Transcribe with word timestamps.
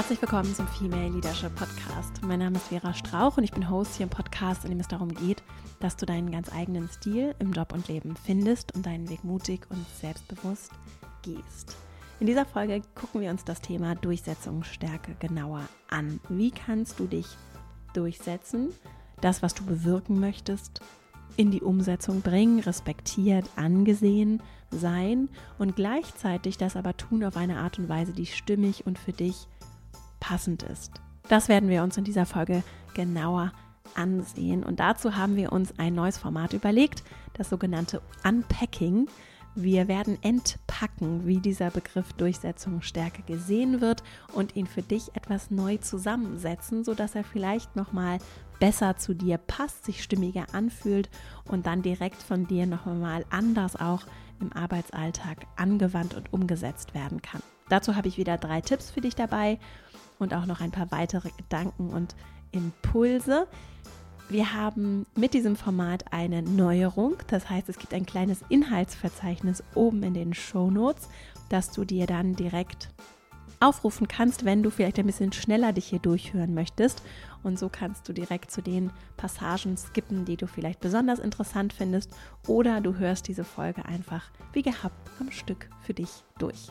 Herzlich 0.00 0.22
willkommen 0.22 0.54
zum 0.54 0.66
Female 0.66 1.10
Leadership 1.10 1.54
Podcast. 1.56 2.22
Mein 2.22 2.38
Name 2.38 2.56
ist 2.56 2.68
Vera 2.68 2.94
Strauch 2.94 3.36
und 3.36 3.44
ich 3.44 3.52
bin 3.52 3.68
Host 3.68 3.96
hier 3.96 4.04
im 4.04 4.10
Podcast, 4.10 4.64
in 4.64 4.70
dem 4.70 4.80
es 4.80 4.88
darum 4.88 5.12
geht, 5.12 5.42
dass 5.78 5.94
du 5.94 6.06
deinen 6.06 6.30
ganz 6.30 6.50
eigenen 6.50 6.88
Stil 6.88 7.34
im 7.38 7.52
Job 7.52 7.74
und 7.74 7.86
Leben 7.86 8.16
findest 8.16 8.74
und 8.74 8.86
deinen 8.86 9.10
Weg 9.10 9.24
mutig 9.24 9.66
und 9.68 9.84
selbstbewusst 10.00 10.70
gehst. 11.20 11.76
In 12.18 12.26
dieser 12.26 12.46
Folge 12.46 12.80
gucken 12.94 13.20
wir 13.20 13.30
uns 13.30 13.44
das 13.44 13.60
Thema 13.60 13.94
Durchsetzungsstärke 13.94 15.16
genauer 15.20 15.68
an. 15.90 16.18
Wie 16.30 16.50
kannst 16.50 16.98
du 16.98 17.04
dich 17.04 17.26
durchsetzen, 17.92 18.70
das, 19.20 19.42
was 19.42 19.52
du 19.52 19.66
bewirken 19.66 20.18
möchtest, 20.18 20.80
in 21.36 21.50
die 21.50 21.60
Umsetzung 21.60 22.22
bringen, 22.22 22.60
respektiert, 22.60 23.50
angesehen 23.54 24.42
sein 24.70 25.28
und 25.58 25.76
gleichzeitig 25.76 26.56
das 26.56 26.74
aber 26.74 26.96
tun 26.96 27.22
auf 27.22 27.36
eine 27.36 27.58
Art 27.58 27.78
und 27.78 27.90
Weise, 27.90 28.12
die 28.12 28.24
stimmig 28.24 28.86
und 28.86 28.98
für 28.98 29.12
dich 29.12 29.46
passend 30.30 30.62
ist. 30.62 30.92
Das 31.28 31.48
werden 31.48 31.68
wir 31.68 31.82
uns 31.82 31.96
in 31.96 32.04
dieser 32.04 32.24
Folge 32.24 32.62
genauer 32.94 33.52
ansehen 33.96 34.62
und 34.62 34.78
dazu 34.78 35.16
haben 35.16 35.34
wir 35.34 35.50
uns 35.50 35.76
ein 35.76 35.92
neues 35.92 36.18
Format 36.18 36.52
überlegt, 36.52 37.02
das 37.34 37.50
sogenannte 37.50 38.00
Unpacking. 38.22 39.08
Wir 39.56 39.88
werden 39.88 40.22
entpacken, 40.22 41.26
wie 41.26 41.38
dieser 41.38 41.72
Begriff 41.72 42.12
Durchsetzungsstärke 42.12 43.22
gesehen 43.22 43.80
wird 43.80 44.04
und 44.32 44.54
ihn 44.54 44.68
für 44.68 44.82
dich 44.82 45.16
etwas 45.16 45.50
neu 45.50 45.78
zusammensetzen, 45.78 46.84
sodass 46.84 47.16
er 47.16 47.24
vielleicht 47.24 47.74
nochmal 47.74 48.18
besser 48.60 48.96
zu 48.96 49.14
dir 49.14 49.36
passt, 49.36 49.84
sich 49.84 50.00
stimmiger 50.00 50.46
anfühlt 50.52 51.10
und 51.44 51.66
dann 51.66 51.82
direkt 51.82 52.22
von 52.22 52.46
dir 52.46 52.66
nochmal 52.66 53.24
anders 53.30 53.74
auch 53.74 54.02
im 54.40 54.52
Arbeitsalltag 54.52 55.38
angewandt 55.56 56.14
und 56.14 56.32
umgesetzt 56.32 56.94
werden 56.94 57.20
kann. 57.20 57.42
Dazu 57.68 57.96
habe 57.96 58.06
ich 58.06 58.16
wieder 58.16 58.38
drei 58.38 58.60
Tipps 58.60 58.92
für 58.92 59.00
dich 59.00 59.16
dabei 59.16 59.58
und 60.20 60.34
auch 60.34 60.46
noch 60.46 60.60
ein 60.60 60.70
paar 60.70 60.90
weitere 60.90 61.30
Gedanken 61.36 61.90
und 61.90 62.14
Impulse. 62.52 63.46
Wir 64.28 64.54
haben 64.54 65.06
mit 65.16 65.34
diesem 65.34 65.56
Format 65.56 66.12
eine 66.12 66.42
Neuerung. 66.42 67.16
Das 67.26 67.50
heißt, 67.50 67.68
es 67.68 67.78
gibt 67.78 67.92
ein 67.92 68.06
kleines 68.06 68.44
Inhaltsverzeichnis 68.48 69.64
oben 69.74 70.04
in 70.04 70.14
den 70.14 70.34
Show 70.34 70.70
Notes, 70.70 71.08
das 71.48 71.72
du 71.72 71.84
dir 71.84 72.06
dann 72.06 72.36
direkt 72.36 72.90
aufrufen 73.58 74.08
kannst, 74.08 74.44
wenn 74.44 74.62
du 74.62 74.70
vielleicht 74.70 74.98
ein 74.98 75.06
bisschen 75.06 75.32
schneller 75.32 75.72
dich 75.72 75.86
hier 75.86 75.98
durchhören 75.98 76.54
möchtest. 76.54 77.02
Und 77.42 77.58
so 77.58 77.68
kannst 77.68 78.08
du 78.08 78.12
direkt 78.12 78.50
zu 78.50 78.62
den 78.62 78.90
Passagen 79.16 79.76
skippen, 79.76 80.24
die 80.24 80.36
du 80.36 80.46
vielleicht 80.46 80.80
besonders 80.80 81.18
interessant 81.18 81.72
findest. 81.72 82.10
Oder 82.46 82.80
du 82.80 82.96
hörst 82.96 83.28
diese 83.28 83.44
Folge 83.44 83.84
einfach 83.84 84.30
wie 84.52 84.62
gehabt 84.62 85.10
am 85.20 85.30
Stück 85.30 85.68
für 85.82 85.94
dich 85.94 86.10
durch. 86.38 86.70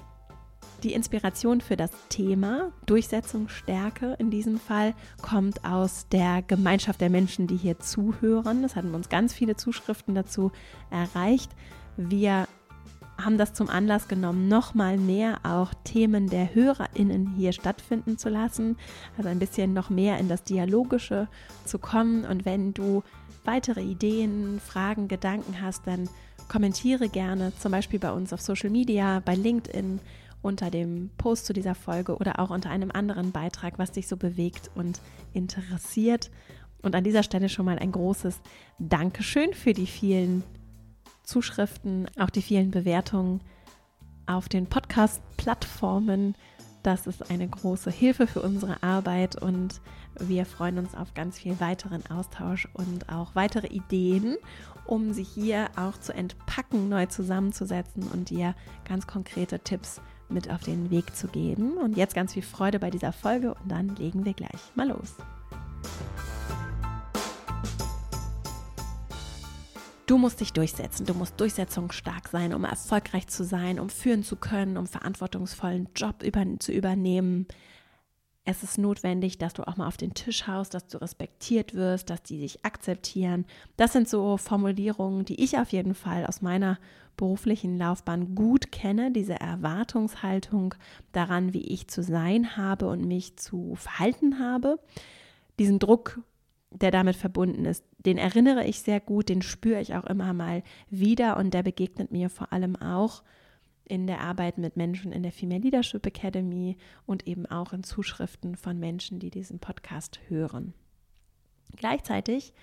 Die 0.84 0.94
Inspiration 0.94 1.60
für 1.60 1.76
das 1.76 1.92
Thema 2.08 2.72
Durchsetzungsstärke 2.86 4.16
in 4.18 4.32
diesem 4.32 4.58
Fall 4.58 4.94
kommt 5.22 5.66
aus 5.66 6.08
der 6.10 6.42
Gemeinschaft 6.42 7.02
der 7.02 7.10
Menschen, 7.10 7.48
die 7.48 7.58
hier 7.58 7.80
zuhören. 7.80 8.64
Es 8.64 8.78
hatten 8.78 8.96
uns 8.96 9.10
ganz 9.10 9.34
viele 9.34 9.58
Zuschriften 9.58 10.16
dazu 10.16 10.52
erreicht. 10.90 11.52
Wir 11.98 12.48
haben 13.18 13.38
das 13.38 13.54
zum 13.54 13.70
Anlass 13.70 14.08
genommen, 14.08 14.48
nochmal 14.48 14.98
mehr 14.98 15.40
auch 15.44 15.74
Themen 15.84 16.30
der 16.30 16.56
HörerInnen 16.56 17.34
hier 17.36 17.52
stattfinden 17.52 18.18
zu 18.18 18.30
lassen. 18.30 18.78
Also 19.18 19.30
ein 19.30 19.40
bisschen 19.40 19.74
noch 19.74 19.90
mehr 19.90 20.18
in 20.18 20.30
das 20.30 20.44
Dialogische 20.44 21.28
zu 21.66 21.80
kommen. 21.80 22.24
Und 22.24 22.46
wenn 22.46 22.74
du 22.74 23.04
weitere 23.44 23.82
Ideen, 23.82 24.62
Fragen, 24.66 25.10
Gedanken 25.10 25.62
hast, 25.62 25.86
dann 25.88 26.10
kommentiere 26.48 27.10
gerne, 27.10 27.52
zum 27.60 27.72
Beispiel 27.72 28.00
bei 28.00 28.12
uns 28.12 28.32
auf 28.32 28.42
Social 28.42 28.70
Media, 28.70 29.22
bei 29.24 29.36
LinkedIn 29.36 30.00
unter 30.42 30.70
dem 30.70 31.10
Post 31.18 31.46
zu 31.46 31.54
dieser 31.54 31.76
Folge 31.76 32.16
oder 32.16 32.40
auch 32.40 32.50
unter 32.50 32.70
einem 32.70 32.92
anderen 32.92 33.32
Beitrag, 33.32 33.78
was 33.78 33.92
dich 33.92 34.08
so 34.08 34.18
bewegt 34.18 34.72
und 34.76 35.02
interessiert. 35.34 36.32
Und 36.82 36.96
an 36.96 37.04
dieser 37.04 37.24
Stelle 37.24 37.50
schon 37.50 37.66
mal 37.66 37.78
ein 37.78 37.92
großes 37.92 38.40
Dankeschön 38.80 39.54
für 39.54 39.74
die 39.74 39.88
vielen 39.88 40.44
Zuschriften, 41.24 42.08
auch 42.18 42.30
die 42.30 42.42
vielen 42.42 42.72
Bewertungen 42.72 43.42
auf 44.26 44.48
den 44.48 44.68
Podcast-Plattformen. 44.68 46.36
Das 46.84 47.08
ist 47.08 47.30
eine 47.30 47.48
große 47.48 47.92
Hilfe 47.92 48.26
für 48.26 48.42
unsere 48.42 48.82
Arbeit 48.82 49.42
und 49.42 49.82
wir 50.20 50.46
freuen 50.46 50.78
uns 50.78 50.96
auf 50.96 51.14
ganz 51.14 51.38
viel 51.38 51.60
weiteren 51.60 52.06
Austausch 52.10 52.68
und 52.74 53.10
auch 53.10 53.36
weitere 53.36 53.68
Ideen, 53.68 54.38
um 54.86 55.12
sie 55.14 55.24
hier 55.24 55.68
auch 55.76 55.98
zu 55.98 56.14
entpacken, 56.14 56.90
neu 56.90 57.06
zusammenzusetzen 57.08 58.04
und 58.04 58.30
dir 58.30 58.56
ganz 58.88 59.08
konkrete 59.08 59.60
Tipps 59.60 60.02
mit 60.30 60.50
auf 60.50 60.64
den 60.64 60.90
Weg 60.90 61.16
zu 61.16 61.28
geben. 61.28 61.78
Und 61.78 61.98
jetzt 61.98 62.16
ganz 62.16 62.34
viel 62.34 62.44
Freude 62.44 62.80
bei 62.80 62.90
dieser 62.90 63.12
Folge 63.12 63.54
und 63.54 63.72
dann 63.72 63.96
legen 63.96 64.26
wir 64.26 64.34
gleich 64.34 64.60
mal 64.76 64.90
los. 64.90 65.16
Du 70.10 70.18
musst 70.18 70.40
dich 70.40 70.54
durchsetzen, 70.54 71.06
du 71.06 71.14
musst 71.14 71.40
durchsetzungsstark 71.40 72.30
sein, 72.30 72.56
um 72.56 72.64
erfolgreich 72.64 73.28
zu 73.28 73.44
sein, 73.44 73.80
um 73.80 73.90
führen 73.90 74.24
zu 74.24 74.38
können, 74.38 74.76
um 74.76 74.88
verantwortungsvollen 74.88 75.90
Job 75.96 76.24
über, 76.24 76.44
zu 76.58 76.72
übernehmen. 76.72 77.46
Es 78.46 78.64
ist 78.64 78.78
notwendig, 78.78 79.38
dass 79.38 79.54
du 79.54 79.68
auch 79.68 79.78
mal 79.78 79.88
auf 79.88 79.98
den 79.98 80.14
Tisch 80.14 80.48
haust, 80.48 80.74
dass 80.74 80.88
du 80.88 81.00
respektiert 81.00 81.76
wirst, 81.76 82.10
dass 82.10 82.24
die 82.24 82.40
dich 82.40 82.66
akzeptieren. 82.66 83.46
Das 83.78 83.94
sind 83.94 84.10
so 84.10 84.38
Formulierungen, 84.38 85.26
die 85.26 85.44
ich 85.44 85.58
auf 85.58 85.72
jeden 85.72 85.94
Fall 85.94 86.26
aus 86.26 86.42
meiner 86.42 86.80
beruflichen 87.16 87.78
Laufbahn 87.78 88.34
gut 88.34 88.72
kenne, 88.72 89.12
diese 89.12 89.40
Erwartungshaltung 89.40 90.74
daran, 91.12 91.54
wie 91.54 91.68
ich 91.68 91.90
zu 91.90 92.02
sein 92.02 92.56
habe 92.58 92.88
und 92.88 93.06
mich 93.06 93.38
zu 93.38 93.76
verhalten 93.76 94.40
habe. 94.40 94.80
Diesen 95.60 95.80
Druck 95.80 96.20
der 96.72 96.92
damit 96.92 97.16
verbunden 97.16 97.66
ist, 97.66 97.84
den 97.98 98.18
erinnere 98.18 98.66
ich 98.66 98.82
sehr 98.82 99.00
gut, 99.00 99.30
den 99.30 99.42
spüre 99.42 99.82
ich 99.82 99.96
auch 99.96 100.06
immer 100.06 100.34
mal 100.34 100.64
wieder 100.90 101.38
und 101.38 101.54
der 101.54 101.64
begegnet 101.64 102.12
mir 102.12 102.30
vor 102.30 102.54
allem 102.54 102.76
auch 102.76 103.24
in 103.90 104.08
der 104.08 104.22
Arbeit 104.22 104.58
mit 104.58 104.78
Menschen 104.78 105.12
in 105.12 105.24
der 105.24 105.32
Female 105.34 105.62
Leadership 105.62 106.06
Academy 106.06 106.78
und 107.06 107.28
eben 107.28 107.46
auch 107.48 107.74
in 107.74 107.84
Zuschriften 107.84 108.56
von 108.56 108.80
Menschen, 108.80 109.20
die 109.20 109.32
diesen 109.32 109.60
Podcast 109.60 110.20
hören. 110.30 110.74
Gleichzeitig 111.76 112.54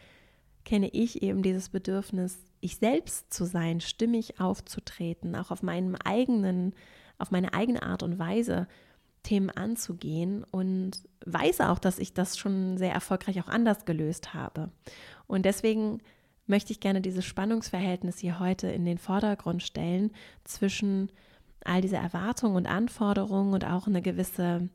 kenne 0.65 0.89
ich 0.89 1.23
eben 1.23 1.43
dieses 1.43 1.69
Bedürfnis, 1.69 2.39
ich 2.61 2.77
selbst 2.77 3.35
zu 3.35 3.45
sein, 3.45 3.81
stimmig 3.81 4.41
aufzutreten, 4.41 5.37
auch 5.37 5.51
auf 5.51 5.63
meinem 5.63 5.97
eigenen, 5.97 6.75
auf 7.19 7.31
meine 7.31 7.53
eigene 7.55 7.83
Art 7.83 8.03
und 8.03 8.19
Weise 8.19 8.67
Themen 9.23 9.51
anzugehen 9.51 10.45
und 10.45 11.03
weiß 11.25 11.61
auch, 11.63 11.81
dass 11.81 11.99
ich 11.99 12.15
das 12.15 12.39
schon 12.39 12.79
sehr 12.79 12.93
erfolgreich 12.93 13.41
auch 13.41 13.49
anders 13.49 13.85
gelöst 13.85 14.33
habe. 14.35 14.71
Und 15.27 15.45
deswegen 15.45 16.01
möchte 16.47 16.73
ich 16.73 16.81
gerne 16.81 17.01
dieses 17.01 17.25
Spannungsverhältnis 17.25 18.19
hier 18.19 18.39
heute 18.39 18.69
in 18.69 18.85
den 18.85 18.99
Vordergrund 18.99 19.63
stellen 19.63 20.13
zwischen 20.45 21.11
all 21.65 21.81
dieser 21.81 21.99
Erwartungen 21.99 22.57
und 22.57 22.67
Anforderungen 22.67 23.53
und 23.53 23.65
auch 23.65 23.87
eine 23.87 24.03
gewisse, 24.03 24.69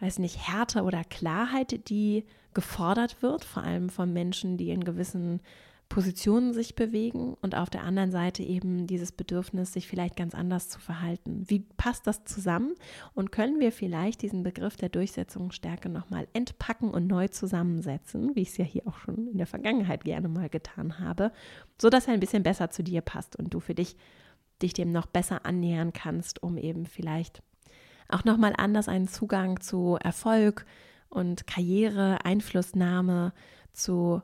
weiß 0.00 0.18
nicht, 0.18 0.48
Härte 0.48 0.82
oder 0.82 1.04
Klarheit, 1.04 1.88
die 1.88 2.24
gefordert 2.54 3.22
wird, 3.22 3.44
vor 3.44 3.62
allem 3.62 3.88
von 3.88 4.12
Menschen, 4.12 4.56
die 4.56 4.70
in 4.70 4.84
gewissen 4.84 5.40
Positionen 5.88 6.52
sich 6.52 6.74
bewegen 6.74 7.36
und 7.40 7.54
auf 7.54 7.70
der 7.70 7.84
anderen 7.84 8.10
Seite 8.10 8.42
eben 8.42 8.86
dieses 8.86 9.12
Bedürfnis, 9.12 9.72
sich 9.72 9.86
vielleicht 9.86 10.16
ganz 10.16 10.34
anders 10.34 10.68
zu 10.68 10.80
verhalten. 10.80 11.44
Wie 11.46 11.60
passt 11.60 12.06
das 12.06 12.24
zusammen 12.24 12.74
und 13.14 13.32
können 13.32 13.60
wir 13.60 13.72
vielleicht 13.72 14.22
diesen 14.22 14.42
Begriff 14.42 14.76
der 14.76 14.88
Durchsetzungsstärke 14.88 15.88
nochmal 15.88 16.26
entpacken 16.32 16.90
und 16.90 17.06
neu 17.06 17.28
zusammensetzen, 17.28 18.34
wie 18.34 18.42
ich 18.42 18.50
es 18.50 18.56
ja 18.56 18.64
hier 18.64 18.86
auch 18.86 18.98
schon 18.98 19.28
in 19.28 19.38
der 19.38 19.46
Vergangenheit 19.46 20.04
gerne 20.04 20.28
mal 20.28 20.48
getan 20.48 20.98
habe, 20.98 21.32
sodass 21.80 22.08
er 22.08 22.14
ein 22.14 22.20
bisschen 22.20 22.42
besser 22.42 22.70
zu 22.70 22.82
dir 22.82 23.00
passt 23.00 23.36
und 23.36 23.54
du 23.54 23.60
für 23.60 23.74
dich 23.74 23.96
dich 24.62 24.72
dem 24.72 24.90
noch 24.90 25.06
besser 25.06 25.44
annähern 25.44 25.92
kannst, 25.92 26.42
um 26.42 26.56
eben 26.56 26.86
vielleicht 26.86 27.42
auch 28.08 28.24
nochmal 28.24 28.54
anders 28.56 28.88
einen 28.88 29.08
Zugang 29.08 29.60
zu 29.60 29.98
Erfolg 30.02 30.64
und 31.08 31.46
Karriere, 31.46 32.24
Einflussnahme, 32.24 33.32
zu 33.72 34.22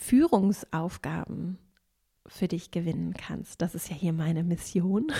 Führungsaufgaben 0.00 1.58
für 2.26 2.48
dich 2.48 2.70
gewinnen 2.70 3.12
kannst. 3.12 3.60
Das 3.60 3.74
ist 3.74 3.90
ja 3.90 3.94
hier 3.94 4.14
meine 4.14 4.42
Mission, 4.42 5.12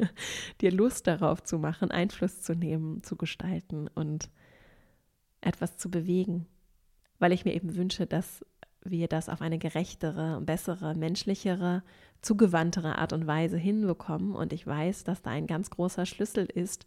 dir 0.60 0.72
Lust 0.72 1.06
darauf 1.06 1.42
zu 1.42 1.58
machen, 1.58 1.90
Einfluss 1.90 2.40
zu 2.40 2.54
nehmen, 2.54 3.02
zu 3.02 3.16
gestalten 3.16 3.88
und 3.88 4.30
etwas 5.42 5.76
zu 5.76 5.90
bewegen, 5.90 6.46
weil 7.18 7.32
ich 7.32 7.44
mir 7.44 7.52
eben 7.52 7.76
wünsche, 7.76 8.06
dass 8.06 8.44
wir 8.82 9.06
das 9.06 9.28
auf 9.28 9.42
eine 9.42 9.58
gerechtere, 9.58 10.40
bessere, 10.40 10.94
menschlichere, 10.94 11.82
zugewandtere 12.22 12.98
Art 12.98 13.12
und 13.12 13.26
Weise 13.26 13.58
hinbekommen. 13.58 14.34
Und 14.34 14.52
ich 14.52 14.66
weiß, 14.66 15.04
dass 15.04 15.20
da 15.22 15.30
ein 15.30 15.46
ganz 15.46 15.68
großer 15.68 16.06
Schlüssel 16.06 16.46
ist, 16.46 16.86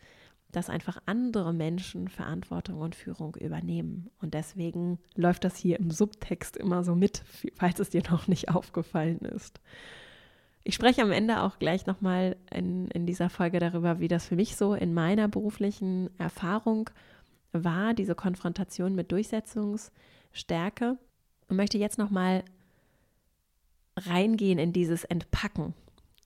dass 0.51 0.69
einfach 0.69 1.01
andere 1.05 1.53
Menschen 1.53 2.07
Verantwortung 2.07 2.79
und 2.79 2.95
Führung 2.95 3.35
übernehmen. 3.35 4.09
Und 4.21 4.33
deswegen 4.33 4.99
läuft 5.15 5.43
das 5.43 5.57
hier 5.57 5.79
im 5.79 5.91
Subtext 5.91 6.55
immer 6.55 6.83
so 6.83 6.95
mit, 6.95 7.23
falls 7.55 7.79
es 7.79 7.89
dir 7.89 8.03
noch 8.09 8.27
nicht 8.27 8.49
aufgefallen 8.55 9.19
ist. 9.19 9.59
Ich 10.63 10.73
spreche 10.73 11.03
am 11.03 11.11
Ende 11.11 11.41
auch 11.41 11.59
gleich 11.59 11.85
nochmal 11.85 12.37
in, 12.51 12.87
in 12.87 13.05
dieser 13.05 13.29
Folge 13.29 13.59
darüber, 13.59 13.99
wie 13.99 14.07
das 14.07 14.27
für 14.27 14.35
mich 14.35 14.55
so 14.55 14.73
in 14.73 14.93
meiner 14.93 15.27
beruflichen 15.27 16.09
Erfahrung 16.17 16.89
war 17.51 17.93
diese 17.93 18.15
Konfrontation 18.15 18.95
mit 18.95 19.11
Durchsetzungsstärke 19.11 20.97
und 21.47 21.55
möchte 21.55 21.77
jetzt 21.77 21.97
nochmal 21.97 22.43
reingehen 23.95 24.59
in 24.59 24.73
dieses 24.73 25.03
Entpacken. 25.03 25.73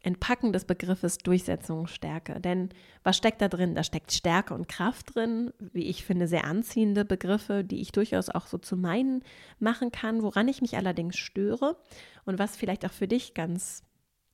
Entpacken 0.02 0.54
des 0.54 0.66
Begriffes 0.66 1.18
Durchsetzungsstärke. 1.18 2.40
Denn 2.40 2.70
was 3.04 3.18
steckt 3.18 3.42
da 3.42 3.50
drin? 3.50 3.76
Da 3.76 3.84
steckt 3.84 4.14
Stärke 4.14 4.54
und 4.54 4.70
Kraft 4.70 5.16
drin, 5.16 5.52
wie 5.60 5.88
ich 5.88 6.06
finde, 6.06 6.28
sehr 6.28 6.46
anziehende 6.46 7.04
Begriffe, 7.04 7.64
die 7.64 7.82
ich 7.82 7.92
durchaus 7.92 8.30
auch 8.30 8.48
so 8.48 8.58
zu 8.58 8.78
meinen 8.78 9.24
machen 9.60 9.92
kann, 9.92 10.24
woran 10.24 10.48
ich 10.48 10.62
mich 10.62 10.78
allerdings 10.78 11.18
störe 11.18 11.78
und 12.26 12.40
was 12.40 12.56
vielleicht 12.56 12.86
auch 12.86 12.92
für 12.92 13.08
dich 13.08 13.34
ganz 13.34 13.84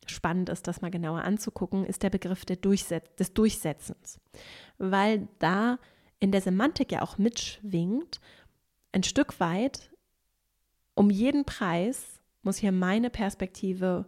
spannend 0.05 0.49
ist, 0.49 0.67
das 0.67 0.81
mal 0.81 0.91
genauer 0.91 1.23
anzugucken, 1.23 1.83
ist 1.83 2.03
der 2.03 2.11
Begriff 2.11 2.45
Durchset 2.45 3.19
des 3.19 3.33
Durchsetzens. 3.33 4.19
Weil 4.77 5.27
da 5.39 5.79
in 6.19 6.31
der 6.31 6.41
Semantik 6.41 6.91
ja 6.91 7.01
auch 7.01 7.17
mitschwingt, 7.17 8.19
ein 8.91 9.03
Stück 9.03 9.39
weit, 9.39 9.91
um 10.93 11.09
jeden 11.09 11.43
Preis 11.43 12.21
muss 12.43 12.57
hier 12.57 12.71
meine 12.71 13.09
Perspektive 13.09 14.05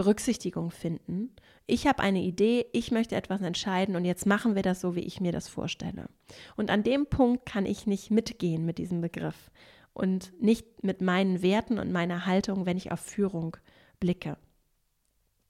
Berücksichtigung 0.00 0.70
finden. 0.70 1.28
Ich 1.66 1.86
habe 1.86 2.02
eine 2.02 2.22
Idee, 2.22 2.64
ich 2.72 2.90
möchte 2.90 3.16
etwas 3.16 3.42
entscheiden 3.42 3.96
und 3.96 4.06
jetzt 4.06 4.24
machen 4.24 4.54
wir 4.54 4.62
das 4.62 4.80
so, 4.80 4.96
wie 4.96 5.00
ich 5.00 5.20
mir 5.20 5.30
das 5.30 5.46
vorstelle. 5.46 6.08
Und 6.56 6.70
an 6.70 6.82
dem 6.82 7.04
Punkt 7.04 7.44
kann 7.44 7.66
ich 7.66 7.86
nicht 7.86 8.10
mitgehen 8.10 8.64
mit 8.64 8.78
diesem 8.78 9.02
Begriff 9.02 9.50
und 9.92 10.32
nicht 10.40 10.82
mit 10.82 11.02
meinen 11.02 11.42
Werten 11.42 11.78
und 11.78 11.92
meiner 11.92 12.24
Haltung, 12.24 12.64
wenn 12.64 12.78
ich 12.78 12.92
auf 12.92 13.00
Führung 13.00 13.58
blicke. 13.98 14.38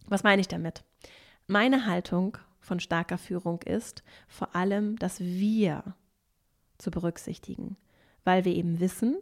Was 0.09 0.25
meine 0.25 0.41
ich 0.41 0.49
damit? 0.49 0.83
Meine 1.47 1.87
Haltung 1.87 2.37
von 2.59 2.81
starker 2.81 3.19
Führung 3.19 3.63
ist 3.63 4.03
vor 4.27 4.57
allem 4.57 4.97
das 4.97 5.21
Wir 5.21 5.95
zu 6.77 6.91
berücksichtigen, 6.91 7.77
weil 8.25 8.45
wir 8.45 8.57
eben 8.57 8.81
wissen, 8.81 9.17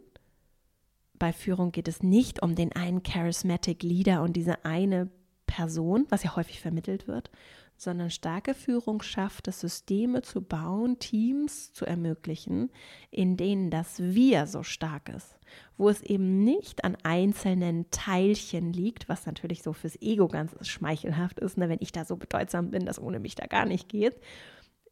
bei 1.19 1.33
Führung 1.33 1.71
geht 1.71 1.87
es 1.87 2.01
nicht 2.01 2.41
um 2.41 2.55
den 2.55 2.73
einen 2.73 3.03
Charismatic 3.03 3.83
Leader 3.83 4.23
und 4.23 4.33
diese 4.33 4.65
eine 4.65 5.11
Person, 5.49 6.05
was 6.09 6.21
ja 6.23 6.35
häufig 6.35 6.61
vermittelt 6.61 7.07
wird, 7.07 7.31
sondern 7.75 8.11
starke 8.11 8.53
Führung 8.53 9.01
schafft 9.01 9.47
es, 9.47 9.59
Systeme 9.59 10.21
zu 10.21 10.41
bauen, 10.41 10.99
Teams 10.99 11.73
zu 11.73 11.85
ermöglichen, 11.85 12.69
in 13.09 13.35
denen 13.35 13.71
das 13.71 13.99
Wir 13.99 14.45
so 14.45 14.61
stark 14.61 15.09
ist, 15.09 15.39
wo 15.75 15.89
es 15.89 16.03
eben 16.03 16.43
nicht 16.43 16.83
an 16.83 16.97
einzelnen 17.01 17.89
Teilchen 17.89 18.73
liegt, 18.73 19.09
was 19.09 19.25
natürlich 19.25 19.63
so 19.63 19.73
fürs 19.73 19.99
Ego 20.01 20.27
ganz 20.27 20.55
schmeichelhaft 20.67 21.39
ist, 21.39 21.57
ne, 21.57 21.67
wenn 21.67 21.79
ich 21.81 21.91
da 21.91 22.05
so 22.05 22.15
bedeutsam 22.15 22.69
bin, 22.69 22.85
dass 22.85 23.01
ohne 23.01 23.19
mich 23.19 23.33
da 23.33 23.47
gar 23.47 23.65
nicht 23.65 23.89
geht. 23.89 24.19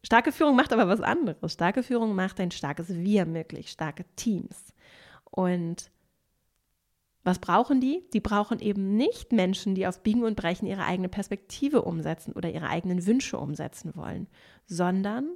Starke 0.02 0.32
Führung 0.32 0.56
macht 0.56 0.72
aber 0.72 0.88
was 0.88 1.00
anderes. 1.00 1.52
Starke 1.52 1.84
Führung 1.84 2.16
macht 2.16 2.40
ein 2.40 2.50
starkes 2.50 2.88
Wir 2.88 3.26
möglich, 3.26 3.70
starke 3.70 4.06
Teams. 4.16 4.72
Und 5.24 5.90
was 7.28 7.40
brauchen 7.40 7.78
die? 7.80 8.02
Die 8.14 8.20
brauchen 8.20 8.58
eben 8.58 8.96
nicht 8.96 9.32
Menschen, 9.32 9.74
die 9.74 9.86
auf 9.86 10.02
Biegen 10.02 10.24
und 10.24 10.34
Brechen 10.34 10.66
ihre 10.66 10.84
eigene 10.84 11.10
Perspektive 11.10 11.82
umsetzen 11.82 12.32
oder 12.32 12.50
ihre 12.50 12.68
eigenen 12.68 13.04
Wünsche 13.04 13.36
umsetzen 13.36 13.94
wollen, 13.94 14.28
sondern 14.64 15.28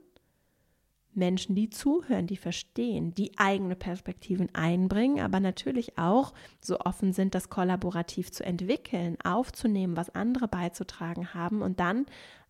Menschen, 1.13 1.55
die 1.55 1.69
zuhören, 1.69 2.27
die 2.27 2.39
verstehen, 2.39 3.13
die 3.13 3.33
eigene 3.37 3.77
Perspektiven 3.77 4.49
einbringen, 4.55 5.21
aber 5.21 5.39
natürlich 5.39 5.99
auch 5.99 6.33
so 6.63 6.81
offen 6.81 7.13
sind, 7.13 7.35
das 7.35 7.51
kollaborativ 7.51 8.33
zu 8.33 8.43
entwickeln, 8.43 9.19
aufzunehmen, 9.23 9.95
was 9.95 10.15
andere 10.15 10.49
beizutragen 10.49 11.35
haben 11.35 11.61
und 11.61 11.79
dann 11.79 12.07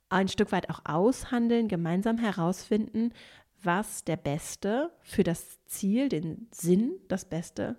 ein 0.09 0.29
Stück 0.29 0.53
weit 0.53 0.71
auch 0.71 0.83
aushandeln, 0.85 1.67
gemeinsam 1.67 2.19
herausfinden, 2.19 3.13
was 3.61 4.05
der 4.05 4.17
Beste 4.17 4.93
für 5.01 5.25
das 5.25 5.65
Ziel, 5.65 6.09
den 6.09 6.47
Sinn, 6.53 6.93
das 7.09 7.25
Beste 7.25 7.77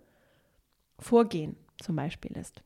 Vorgehen 1.03 1.55
zum 1.81 1.95
Beispiel 1.95 2.35
ist. 2.38 2.61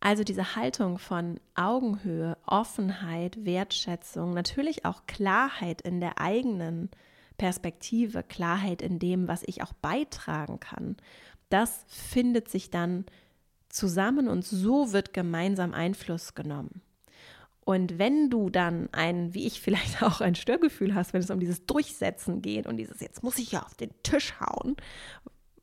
Also 0.00 0.22
diese 0.22 0.54
Haltung 0.54 0.98
von 0.98 1.40
Augenhöhe, 1.54 2.36
Offenheit, 2.46 3.44
Wertschätzung, 3.44 4.34
natürlich 4.34 4.84
auch 4.84 5.06
Klarheit 5.06 5.80
in 5.80 6.00
der 6.00 6.20
eigenen 6.20 6.90
Perspektive, 7.38 8.22
Klarheit 8.22 8.82
in 8.82 8.98
dem, 8.98 9.26
was 9.26 9.42
ich 9.44 9.62
auch 9.62 9.72
beitragen 9.72 10.60
kann, 10.60 10.96
das 11.48 11.84
findet 11.88 12.48
sich 12.48 12.70
dann 12.70 13.06
zusammen 13.68 14.28
und 14.28 14.44
so 14.44 14.92
wird 14.92 15.12
gemeinsam 15.12 15.74
Einfluss 15.74 16.34
genommen. 16.34 16.82
Und 17.64 17.98
wenn 17.98 18.30
du 18.30 18.48
dann 18.48 18.88
ein, 18.92 19.34
wie 19.34 19.46
ich 19.46 19.60
vielleicht 19.60 20.02
auch 20.04 20.20
ein 20.20 20.34
Störgefühl 20.34 20.94
hast, 20.94 21.12
wenn 21.12 21.22
es 21.22 21.30
um 21.30 21.40
dieses 21.40 21.66
Durchsetzen 21.66 22.42
geht 22.42 22.66
und 22.66 22.76
dieses, 22.76 23.00
jetzt 23.00 23.22
muss 23.22 23.38
ich 23.38 23.52
ja 23.52 23.62
auf 23.62 23.74
den 23.74 23.90
Tisch 24.02 24.34
hauen, 24.40 24.76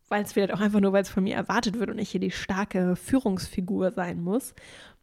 weil 0.10 0.24
es 0.24 0.34
vielleicht 0.34 0.54
auch 0.54 0.60
einfach 0.60 0.80
nur, 0.80 0.94
weil 0.94 1.04
es 1.04 1.10
von 1.10 1.24
mir 1.24 1.36
erwartet 1.36 1.80
wird 1.80 1.90
und 1.90 2.00
ich 2.00 2.10
hier 2.10 2.20
die 2.20 2.32
starke 2.32 2.96
Führungsfigur 2.96 3.92
sein 3.92 4.22
muss, 4.22 4.54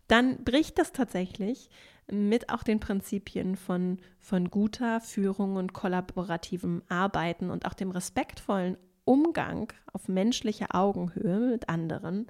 dann 0.08 0.44
bricht 0.44 0.79
das 0.79 0.93
tatsächlich 0.93 1.70
mit 2.11 2.50
auch 2.50 2.62
den 2.62 2.81
Prinzipien 2.81 3.56
von, 3.56 3.99
von 4.19 4.50
guter 4.50 5.00
Führung 5.00 5.56
und 5.56 5.73
kollaborativem 5.73 6.82
Arbeiten 6.88 7.50
und 7.50 7.67
auch 7.67 7.75
dem 7.75 7.91
respektvollen 7.91 8.76
Umgang 9.05 9.73
auf 9.93 10.08
menschlicher 10.08 10.75
Augenhöhe 10.75 11.50
mit 11.50 11.69
anderen 11.69 12.26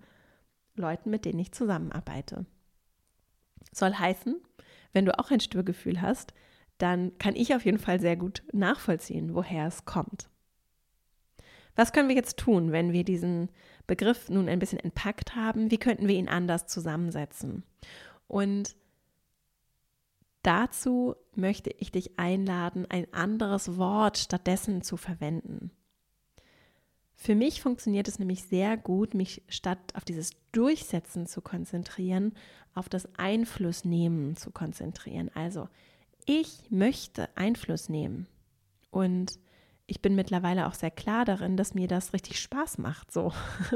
Leuten, 0.75 1.11
mit 1.11 1.25
denen 1.25 1.39
ich 1.39 1.53
zusammenarbeite. 1.53 2.47
Soll 3.73 3.95
heißen, 3.95 4.37
wenn 4.93 5.07
du 5.07 5.19
auch 5.19 5.31
ein 5.31 5.41
Störgefühl 5.41 6.01
hast, 6.01 6.35
dann 6.79 7.17
kann 7.19 7.37
ich 7.37 7.55
auf 7.55 7.65
jeden 7.65 7.79
Fall 7.79 8.01
sehr 8.01 8.17
gut 8.17 8.43
nachvollziehen, 8.53 9.35
woher 9.35 9.67
es 9.67 9.85
kommt. 9.85 10.29
Was 11.77 11.93
können 11.93 12.09
wir 12.09 12.17
jetzt 12.17 12.39
tun, 12.39 12.73
wenn 12.73 12.93
wir 12.93 13.05
diesen 13.05 13.49
Begriff 13.87 14.29
nun 14.29 14.49
ein 14.49 14.59
bisschen 14.59 14.81
entpackt 14.81 15.35
haben? 15.35 15.71
Wie 15.71 15.79
könnten 15.79 16.09
wir 16.09 16.17
ihn 16.17 16.29
anders 16.29 16.67
zusammensetzen? 16.67 17.65
Und 18.29 18.77
dazu 20.43 21.17
möchte 21.35 21.71
ich 21.71 21.91
dich 21.91 22.19
einladen, 22.19 22.87
ein 22.89 23.13
anderes 23.13 23.77
Wort 23.77 24.19
stattdessen 24.19 24.83
zu 24.83 24.97
verwenden. 24.97 25.71
Für 27.17 27.35
mich 27.35 27.61
funktioniert 27.61 28.09
es 28.09 28.19
nämlich 28.19 28.45
sehr 28.45 28.79
gut, 28.79 29.13
mich 29.13 29.43
statt 29.49 29.79
auf 29.95 30.07
dieses 30.07 30.31
Durchsetzen 30.53 31.27
zu 31.27 31.43
konzentrieren, 31.43 32.33
auf 32.75 32.89
das 32.89 33.09
Einflussnehmen 33.19 34.37
zu 34.37 34.51
konzentrieren. 34.51 35.31
Also, 35.35 35.69
ich 36.25 36.71
möchte 36.71 37.29
Einfluss 37.37 37.89
nehmen. 37.91 38.27
Und 38.91 39.39
ich 39.91 40.01
bin 40.01 40.15
mittlerweile 40.15 40.69
auch 40.69 40.75
sehr 40.75 40.93
klar 40.93 41.25
darin, 41.25 41.57
dass 41.57 41.75
mir 41.75 41.89
das 41.89 42.13
richtig 42.13 42.39
Spaß 42.39 42.79
macht. 42.79 43.11
So. 43.11 43.33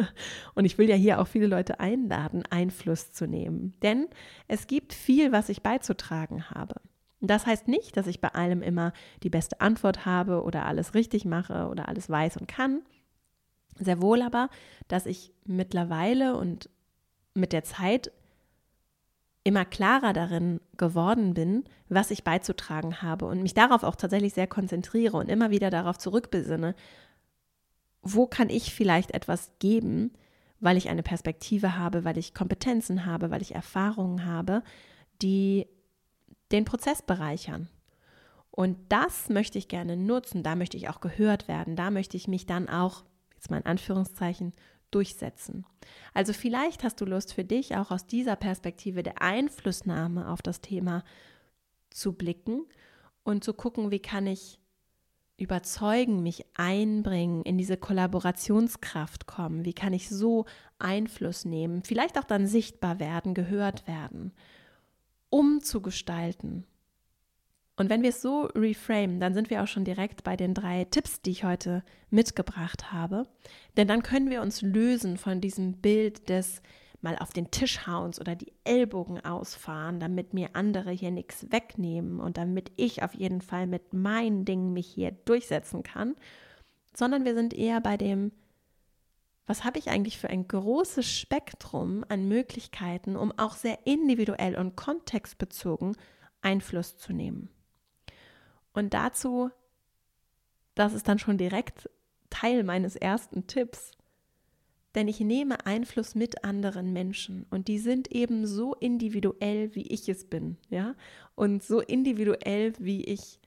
Und 0.54 0.64
ich 0.64 0.78
will 0.78 0.88
ja 0.88 0.94
hier 0.94 1.20
auch 1.20 1.26
viele 1.26 1.48
Leute 1.48 1.80
einladen, 1.80 2.44
Einfluss 2.50 3.12
zu 3.12 3.26
nehmen. 3.26 3.74
Denn 3.82 4.06
es 4.46 4.68
gibt 4.68 4.94
viel, 4.94 5.32
was 5.32 5.48
ich 5.48 5.62
beizutragen 5.62 6.50
habe. 6.50 6.76
Das 7.20 7.46
heißt 7.46 7.66
nicht, 7.66 7.96
dass 7.96 8.06
ich 8.06 8.20
bei 8.20 8.28
allem 8.28 8.62
immer 8.62 8.92
die 9.24 9.30
beste 9.30 9.60
Antwort 9.60 10.06
habe 10.06 10.44
oder 10.44 10.66
alles 10.66 10.94
richtig 10.94 11.24
mache 11.24 11.66
oder 11.66 11.88
alles 11.88 12.08
weiß 12.08 12.36
und 12.36 12.46
kann. 12.46 12.82
Sehr 13.76 14.00
wohl 14.00 14.22
aber, 14.22 14.50
dass 14.86 15.06
ich 15.06 15.32
mittlerweile 15.44 16.36
und 16.36 16.70
mit 17.34 17.52
der 17.52 17.64
Zeit 17.64 18.12
immer 19.44 19.66
klarer 19.66 20.14
darin 20.14 20.60
geworden 20.78 21.34
bin, 21.34 21.64
was 21.88 22.10
ich 22.10 22.24
beizutragen 22.24 23.02
habe 23.02 23.26
und 23.26 23.42
mich 23.42 23.54
darauf 23.54 23.82
auch 23.82 23.94
tatsächlich 23.94 24.32
sehr 24.32 24.46
konzentriere 24.46 25.18
und 25.18 25.28
immer 25.28 25.50
wieder 25.50 25.68
darauf 25.70 25.98
zurückbesinne, 25.98 26.74
wo 28.02 28.26
kann 28.26 28.48
ich 28.48 28.74
vielleicht 28.74 29.12
etwas 29.12 29.52
geben, 29.58 30.12
weil 30.60 30.78
ich 30.78 30.88
eine 30.88 31.02
Perspektive 31.02 31.76
habe, 31.76 32.04
weil 32.04 32.16
ich 32.16 32.32
Kompetenzen 32.32 33.04
habe, 33.04 33.30
weil 33.30 33.42
ich 33.42 33.54
Erfahrungen 33.54 34.24
habe, 34.24 34.62
die 35.20 35.66
den 36.50 36.64
Prozess 36.64 37.02
bereichern. 37.02 37.68
Und 38.50 38.78
das 38.88 39.28
möchte 39.28 39.58
ich 39.58 39.68
gerne 39.68 39.96
nutzen, 39.96 40.42
da 40.42 40.54
möchte 40.54 40.76
ich 40.76 40.88
auch 40.88 41.00
gehört 41.00 41.48
werden, 41.48 41.76
da 41.76 41.90
möchte 41.90 42.16
ich 42.16 42.28
mich 42.28 42.46
dann 42.46 42.68
auch, 42.68 43.04
jetzt 43.34 43.50
mal 43.50 43.58
in 43.58 43.66
Anführungszeichen, 43.66 44.52
durchsetzen. 44.94 45.66
Also 46.12 46.32
vielleicht 46.32 46.84
hast 46.84 47.00
du 47.00 47.04
Lust 47.04 47.34
für 47.34 47.44
dich 47.44 47.76
auch 47.76 47.90
aus 47.90 48.06
dieser 48.06 48.36
Perspektive 48.36 49.02
der 49.02 49.20
Einflussnahme 49.20 50.30
auf 50.30 50.42
das 50.42 50.60
Thema 50.60 51.04
zu 51.90 52.12
blicken 52.12 52.66
und 53.22 53.44
zu 53.44 53.54
gucken, 53.54 53.90
wie 53.90 54.00
kann 54.00 54.26
ich 54.26 54.60
überzeugen, 55.36 56.22
mich 56.22 56.44
einbringen, 56.54 57.42
in 57.42 57.58
diese 57.58 57.76
Kollaborationskraft 57.76 59.26
kommen, 59.26 59.64
wie 59.64 59.72
kann 59.72 59.92
ich 59.92 60.08
so 60.08 60.46
Einfluss 60.78 61.44
nehmen, 61.44 61.82
vielleicht 61.82 62.18
auch 62.18 62.24
dann 62.24 62.46
sichtbar 62.46 63.00
werden, 63.00 63.34
gehört 63.34 63.88
werden, 63.88 64.32
um 65.28 65.60
zu 65.60 65.82
gestalten 65.82 66.64
und 67.76 67.90
wenn 67.90 68.02
wir 68.02 68.10
es 68.10 68.22
so 68.22 68.42
reframe, 68.54 69.18
dann 69.18 69.34
sind 69.34 69.50
wir 69.50 69.62
auch 69.62 69.66
schon 69.66 69.84
direkt 69.84 70.22
bei 70.22 70.36
den 70.36 70.54
drei 70.54 70.84
Tipps, 70.84 71.22
die 71.22 71.32
ich 71.32 71.44
heute 71.44 71.82
mitgebracht 72.08 72.92
habe. 72.92 73.24
Denn 73.76 73.88
dann 73.88 74.02
können 74.02 74.30
wir 74.30 74.42
uns 74.42 74.62
lösen 74.62 75.16
von 75.16 75.40
diesem 75.40 75.80
Bild 75.80 76.28
des 76.28 76.62
mal 77.00 77.18
auf 77.18 77.32
den 77.32 77.50
Tisch 77.50 77.86
hauen 77.86 78.12
oder 78.18 78.34
die 78.34 78.52
Ellbogen 78.64 79.22
ausfahren, 79.24 80.00
damit 80.00 80.32
mir 80.34 80.50
andere 80.54 80.90
hier 80.90 81.10
nichts 81.10 81.50
wegnehmen 81.50 82.18
und 82.18 82.38
damit 82.38 82.72
ich 82.76 83.02
auf 83.02 83.14
jeden 83.14 83.42
Fall 83.42 83.66
mit 83.66 83.92
meinen 83.92 84.44
Dingen 84.44 84.72
mich 84.72 84.86
hier 84.86 85.10
durchsetzen 85.10 85.82
kann, 85.82 86.14
sondern 86.94 87.24
wir 87.24 87.34
sind 87.34 87.52
eher 87.52 87.80
bei 87.80 87.96
dem, 87.98 88.32
was 89.46 89.64
habe 89.64 89.78
ich 89.78 89.90
eigentlich 89.90 90.16
für 90.16 90.30
ein 90.30 90.48
großes 90.48 91.06
Spektrum 91.06 92.04
an 92.08 92.26
Möglichkeiten, 92.26 93.16
um 93.16 93.32
auch 93.36 93.54
sehr 93.54 93.86
individuell 93.86 94.56
und 94.56 94.74
kontextbezogen 94.74 95.96
Einfluss 96.40 96.96
zu 96.96 97.12
nehmen. 97.12 97.53
Und 98.74 98.92
dazu, 98.92 99.50
das 100.74 100.92
ist 100.92 101.08
dann 101.08 101.18
schon 101.18 101.38
direkt 101.38 101.88
Teil 102.28 102.64
meines 102.64 102.96
ersten 102.96 103.46
Tipps, 103.46 103.92
denn 104.94 105.08
ich 105.08 105.20
nehme 105.20 105.64
Einfluss 105.66 106.14
mit 106.14 106.44
anderen 106.44 106.92
Menschen 106.92 107.46
und 107.50 107.68
die 107.68 107.78
sind 107.78 108.12
eben 108.12 108.46
so 108.46 108.74
individuell, 108.74 109.74
wie 109.74 109.86
ich 109.86 110.08
es 110.08 110.24
bin, 110.24 110.56
ja, 110.68 110.94
und 111.34 111.62
so 111.62 111.80
individuell, 111.80 112.74
wie 112.78 113.04
ich, 113.04 113.40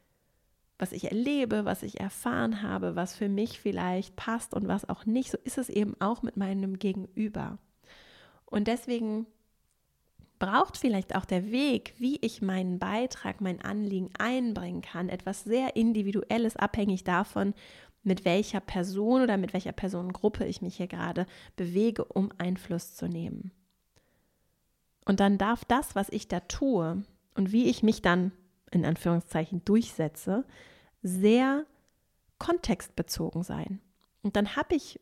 was 0.79 0.91
ich 0.91 1.05
erlebe, 1.05 1.65
was 1.65 1.83
ich 1.83 1.99
erfahren 1.99 2.61
habe, 2.61 2.95
was 2.95 3.15
für 3.15 3.29
mich 3.29 3.59
vielleicht 3.59 4.15
passt 4.15 4.53
und 4.53 4.67
was 4.67 4.87
auch 4.89 5.05
nicht. 5.05 5.31
So 5.31 5.37
ist 5.43 5.57
es 5.57 5.69
eben 5.69 5.95
auch 5.99 6.21
mit 6.21 6.37
meinem 6.37 6.79
Gegenüber. 6.79 7.59
Und 8.45 8.67
deswegen 8.67 9.25
braucht 10.39 10.77
vielleicht 10.77 11.15
auch 11.15 11.25
der 11.25 11.51
Weg, 11.51 11.93
wie 11.97 12.17
ich 12.17 12.41
meinen 12.41 12.79
Beitrag, 12.79 13.41
mein 13.41 13.61
Anliegen 13.61 14.09
einbringen 14.17 14.81
kann, 14.81 15.09
etwas 15.09 15.43
sehr 15.43 15.75
Individuelles, 15.75 16.55
abhängig 16.55 17.03
davon, 17.03 17.53
mit 18.03 18.25
welcher 18.25 18.59
Person 18.59 19.21
oder 19.21 19.37
mit 19.37 19.53
welcher 19.53 19.73
Personengruppe 19.73 20.45
ich 20.45 20.61
mich 20.61 20.77
hier 20.77 20.87
gerade 20.87 21.25
bewege, 21.55 22.05
um 22.05 22.31
Einfluss 22.37 22.95
zu 22.95 23.07
nehmen. 23.07 23.51
Und 25.05 25.19
dann 25.19 25.37
darf 25.37 25.65
das, 25.65 25.95
was 25.95 26.09
ich 26.09 26.27
da 26.27 26.41
tue 26.41 27.03
und 27.35 27.51
wie 27.51 27.69
ich 27.69 27.83
mich 27.83 28.01
dann 28.01 28.31
in 28.71 28.85
Anführungszeichen 28.85 29.63
durchsetze, 29.63 30.45
sehr 31.01 31.65
kontextbezogen 32.39 33.43
sein. 33.43 33.79
Und 34.21 34.35
dann 34.35 34.55
habe 34.55 34.75
ich 34.75 34.99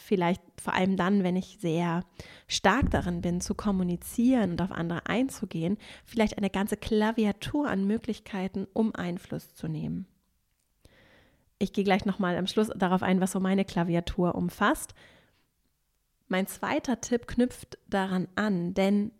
vielleicht 0.00 0.42
vor 0.60 0.74
allem 0.74 0.96
dann, 0.96 1.22
wenn 1.22 1.36
ich 1.36 1.58
sehr 1.60 2.04
stark 2.48 2.90
darin 2.90 3.20
bin, 3.20 3.40
zu 3.40 3.54
kommunizieren 3.54 4.52
und 4.52 4.62
auf 4.62 4.72
andere 4.72 5.06
einzugehen, 5.06 5.78
vielleicht 6.04 6.38
eine 6.38 6.50
ganze 6.50 6.76
Klaviatur 6.76 7.68
an 7.68 7.86
Möglichkeiten, 7.86 8.66
um 8.72 8.94
Einfluss 8.94 9.54
zu 9.54 9.68
nehmen. 9.68 10.06
Ich 11.58 11.72
gehe 11.72 11.84
gleich 11.84 12.06
nochmal 12.06 12.36
am 12.36 12.46
Schluss 12.46 12.68
darauf 12.74 13.02
ein, 13.02 13.20
was 13.20 13.32
so 13.32 13.40
meine 13.40 13.64
Klaviatur 13.64 14.34
umfasst. 14.34 14.94
Mein 16.28 16.46
zweiter 16.46 17.00
Tipp 17.00 17.26
knüpft 17.26 17.78
daran 17.88 18.28
an, 18.34 18.72
denn 18.72 19.12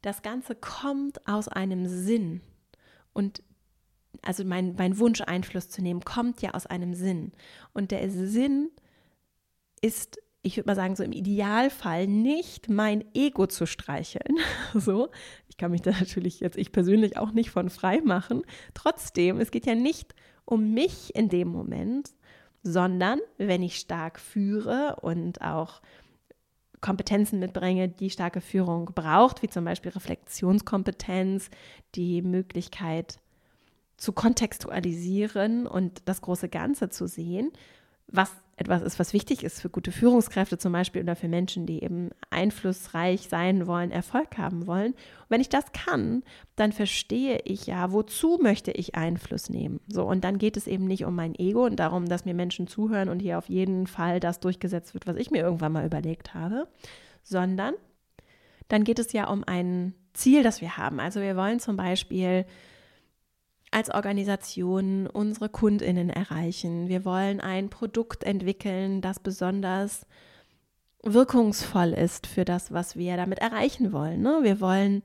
das 0.00 0.22
Ganze 0.22 0.54
kommt 0.54 1.26
aus 1.28 1.48
einem 1.48 1.86
Sinn. 1.86 2.40
Und 3.12 3.42
also 4.22 4.44
mein, 4.44 4.74
mein 4.76 4.98
Wunsch, 4.98 5.20
Einfluss 5.20 5.68
zu 5.68 5.82
nehmen, 5.82 6.00
kommt 6.00 6.42
ja 6.42 6.52
aus 6.52 6.66
einem 6.66 6.94
Sinn. 6.94 7.32
Und 7.72 7.90
der 7.90 8.10
Sinn 8.10 8.70
ist, 9.84 10.18
ich 10.42 10.56
würde 10.56 10.68
mal 10.68 10.76
sagen, 10.76 10.96
so 10.96 11.02
im 11.02 11.12
Idealfall 11.12 12.06
nicht 12.06 12.68
mein 12.68 13.04
Ego 13.14 13.46
zu 13.46 13.66
streicheln. 13.66 14.38
So, 14.74 15.10
ich 15.48 15.56
kann 15.56 15.70
mich 15.70 15.82
da 15.82 15.92
natürlich 15.92 16.40
jetzt 16.40 16.56
ich 16.56 16.72
persönlich 16.72 17.16
auch 17.16 17.30
nicht 17.30 17.50
von 17.50 17.70
frei 17.70 18.00
machen. 18.02 18.42
Trotzdem, 18.72 19.38
es 19.38 19.50
geht 19.50 19.66
ja 19.66 19.74
nicht 19.74 20.14
um 20.44 20.72
mich 20.72 21.14
in 21.14 21.28
dem 21.28 21.48
Moment, 21.48 22.10
sondern 22.62 23.20
wenn 23.38 23.62
ich 23.62 23.76
stark 23.76 24.18
führe 24.18 24.96
und 25.02 25.42
auch 25.42 25.80
Kompetenzen 26.80 27.38
mitbringe, 27.38 27.88
die 27.88 28.10
starke 28.10 28.40
Führung 28.40 28.86
braucht, 28.94 29.42
wie 29.42 29.48
zum 29.48 29.64
Beispiel 29.64 29.92
Reflexionskompetenz, 29.92 31.50
die 31.94 32.20
Möglichkeit 32.20 33.20
zu 33.96 34.12
kontextualisieren 34.12 35.66
und 35.66 36.02
das 36.06 36.20
große 36.20 36.48
Ganze 36.48 36.90
zu 36.90 37.06
sehen, 37.06 37.52
was 38.14 38.30
etwas 38.56 38.82
ist, 38.82 39.00
was 39.00 39.12
wichtig 39.12 39.42
ist 39.42 39.60
für 39.60 39.68
gute 39.68 39.90
Führungskräfte 39.90 40.58
zum 40.58 40.72
Beispiel 40.72 41.02
oder 41.02 41.16
für 41.16 41.26
Menschen, 41.28 41.66
die 41.66 41.82
eben 41.82 42.10
einflussreich 42.30 43.28
sein 43.28 43.66
wollen, 43.66 43.90
Erfolg 43.90 44.38
haben 44.38 44.68
wollen. 44.68 44.92
Und 44.92 45.30
wenn 45.30 45.40
ich 45.40 45.48
das 45.48 45.72
kann, 45.72 46.22
dann 46.54 46.70
verstehe 46.70 47.40
ich 47.44 47.66
ja, 47.66 47.90
wozu 47.90 48.38
möchte 48.40 48.70
ich 48.70 48.94
Einfluss 48.94 49.50
nehmen. 49.50 49.80
So, 49.88 50.04
und 50.04 50.22
dann 50.22 50.38
geht 50.38 50.56
es 50.56 50.68
eben 50.68 50.84
nicht 50.84 51.04
um 51.04 51.16
mein 51.16 51.34
Ego 51.34 51.64
und 51.64 51.76
darum, 51.80 52.06
dass 52.08 52.24
mir 52.24 52.34
Menschen 52.34 52.68
zuhören 52.68 53.08
und 53.08 53.18
hier 53.18 53.38
auf 53.38 53.48
jeden 53.48 53.88
Fall 53.88 54.20
das 54.20 54.38
durchgesetzt 54.38 54.94
wird, 54.94 55.08
was 55.08 55.16
ich 55.16 55.32
mir 55.32 55.42
irgendwann 55.42 55.72
mal 55.72 55.86
überlegt 55.86 56.34
habe, 56.34 56.68
sondern 57.24 57.74
dann 58.68 58.84
geht 58.84 59.00
es 59.00 59.12
ja 59.12 59.28
um 59.28 59.42
ein 59.44 59.94
Ziel, 60.12 60.44
das 60.44 60.60
wir 60.60 60.76
haben. 60.76 61.00
Also 61.00 61.20
wir 61.20 61.36
wollen 61.36 61.58
zum 61.58 61.76
Beispiel 61.76 62.46
als 63.74 63.90
Organisation 63.90 65.08
unsere 65.08 65.48
Kundinnen 65.48 66.08
erreichen. 66.08 66.88
Wir 66.88 67.04
wollen 67.04 67.40
ein 67.40 67.70
Produkt 67.70 68.22
entwickeln, 68.22 69.00
das 69.00 69.18
besonders 69.18 70.06
wirkungsvoll 71.02 71.92
ist 71.92 72.28
für 72.28 72.44
das, 72.44 72.72
was 72.72 72.96
wir 72.96 73.16
damit 73.16 73.40
erreichen 73.40 73.92
wollen. 73.92 74.22
Ne? 74.22 74.38
Wir 74.42 74.60
wollen 74.60 75.02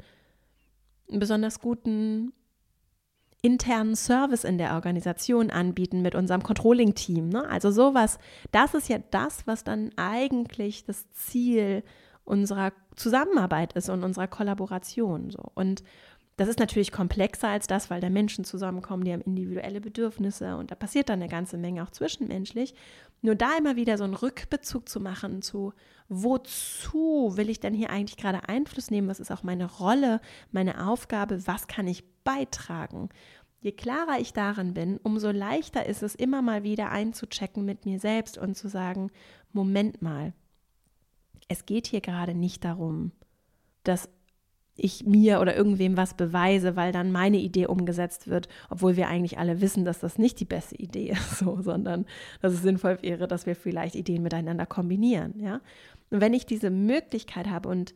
einen 1.09 1.19
besonders 1.19 1.59
guten 1.59 2.31
internen 3.41 3.95
Service 3.95 4.43
in 4.43 4.59
der 4.59 4.73
Organisation 4.73 5.49
anbieten 5.49 6.03
mit 6.03 6.13
unserem 6.13 6.43
Controlling-Team. 6.43 7.29
Ne? 7.29 7.49
Also 7.49 7.71
sowas, 7.71 8.19
das 8.51 8.75
ist 8.75 8.87
ja 8.87 8.99
das, 9.09 9.47
was 9.47 9.63
dann 9.63 9.91
eigentlich 9.95 10.85
das 10.85 11.09
Ziel 11.11 11.83
unserer 12.23 12.71
Zusammenarbeit 12.95 13.73
ist 13.73 13.89
und 13.89 14.03
unserer 14.03 14.27
Kollaboration. 14.27 15.31
So. 15.31 15.41
Und 15.55 15.83
das 16.39 16.47
ist 16.47 16.59
natürlich 16.59 16.93
komplexer 16.93 17.49
als 17.49 17.67
das, 17.67 17.89
weil 17.89 17.99
da 17.99 18.09
Menschen 18.09 18.45
zusammenkommen, 18.45 19.03
die 19.03 19.11
haben 19.11 19.19
individuelle 19.19 19.81
Bedürfnisse 19.81 20.55
und 20.55 20.71
da 20.71 20.75
passiert 20.75 21.09
dann 21.09 21.19
eine 21.19 21.27
ganze 21.27 21.57
Menge 21.57 21.83
auch 21.83 21.89
zwischenmenschlich. 21.91 22.73
Nur 23.21 23.35
da 23.35 23.57
immer 23.57 23.75
wieder 23.75 23.97
so 23.97 24.05
einen 24.05 24.13
Rückbezug 24.13 24.87
zu 24.87 25.01
machen 25.01 25.41
zu, 25.41 25.73
wozu 26.07 27.33
will 27.35 27.49
ich 27.49 27.59
denn 27.59 27.73
hier 27.73 27.89
eigentlich 27.89 28.15
gerade 28.15 28.47
Einfluss 28.47 28.89
nehmen? 28.89 29.09
Was 29.09 29.19
ist 29.19 29.33
auch 29.33 29.43
meine 29.43 29.65
Rolle, 29.65 30.21
meine 30.53 30.87
Aufgabe? 30.87 31.45
Was 31.45 31.67
kann 31.67 31.89
ich 31.89 32.05
beitragen? 32.23 33.09
Je 33.59 33.73
klarer 33.73 34.21
ich 34.21 34.31
darin 34.31 34.73
bin, 34.73 34.97
umso 35.03 35.31
leichter 35.31 35.87
ist 35.87 36.03
es 36.03 36.15
immer 36.15 36.41
mal 36.41 36.63
wieder 36.63 36.89
einzuchecken 36.89 37.65
mit 37.65 37.85
mir 37.85 37.99
selbst 37.99 38.37
und 38.37 38.55
zu 38.55 38.69
sagen, 38.69 39.11
Moment 39.51 40.01
mal, 40.01 40.31
es 41.49 41.65
geht 41.65 41.85
hier 41.85 41.99
gerade 41.99 42.33
nicht 42.33 42.63
darum, 42.63 43.11
dass 43.83 44.07
ich 44.79 45.05
mir 45.05 45.39
oder 45.39 45.55
irgendwem 45.55 45.97
was 45.97 46.13
beweise, 46.13 46.75
weil 46.75 46.91
dann 46.91 47.11
meine 47.11 47.37
Idee 47.37 47.67
umgesetzt 47.67 48.27
wird, 48.27 48.47
obwohl 48.69 48.95
wir 48.95 49.07
eigentlich 49.07 49.37
alle 49.37 49.61
wissen, 49.61 49.85
dass 49.85 49.99
das 49.99 50.17
nicht 50.17 50.39
die 50.39 50.45
beste 50.45 50.75
Idee 50.75 51.09
ist, 51.11 51.39
so, 51.39 51.61
sondern 51.61 52.05
dass 52.41 52.53
es 52.53 52.61
sinnvoll 52.61 52.97
wäre, 53.01 53.27
dass 53.27 53.45
wir 53.45 53.55
vielleicht 53.55 53.95
Ideen 53.95 54.23
miteinander 54.23 54.65
kombinieren, 54.65 55.33
ja. 55.39 55.61
Und 56.11 56.21
wenn 56.21 56.33
ich 56.33 56.47
diese 56.47 56.71
Möglichkeit 56.71 57.47
habe 57.47 57.69
und 57.69 57.93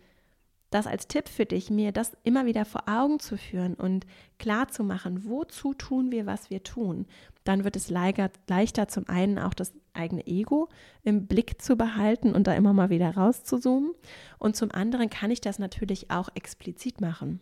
das 0.70 0.88
als 0.88 1.08
Tipp 1.08 1.30
für 1.30 1.46
dich, 1.46 1.70
mir 1.70 1.92
das 1.92 2.18
immer 2.24 2.46
wieder 2.46 2.66
vor 2.66 2.84
Augen 2.88 3.20
zu 3.20 3.38
führen 3.38 3.76
und 3.76 4.06
klar 4.40 4.68
zu 4.70 4.84
machen, 4.84 5.26
wozu 5.26 5.74
tun 5.74 6.12
wir, 6.12 6.26
was 6.26 6.50
wir 6.50 6.64
tun, 6.64 7.06
dann 7.44 7.64
wird 7.64 7.76
es 7.76 7.90
leichter, 7.90 8.88
zum 8.88 9.08
einen 9.08 9.38
auch 9.38 9.54
das 9.54 9.74
eigene 9.94 10.26
Ego 10.28 10.70
im 11.04 11.28
Blick 11.28 11.62
zu 11.62 11.76
behalten 11.76 12.34
und 12.34 12.48
da 12.48 12.54
immer 12.54 12.74
mal 12.74 12.90
wieder 12.90 13.16
rauszuzoomen. 13.16 13.94
Und 14.40 14.56
zum 14.56 14.72
anderen 14.72 15.10
kann 15.10 15.32
ich 15.32 15.42
das 15.42 15.60
natürlich 15.60 16.12
auch 16.12 16.30
explizit 16.36 17.02
machen. 17.02 17.40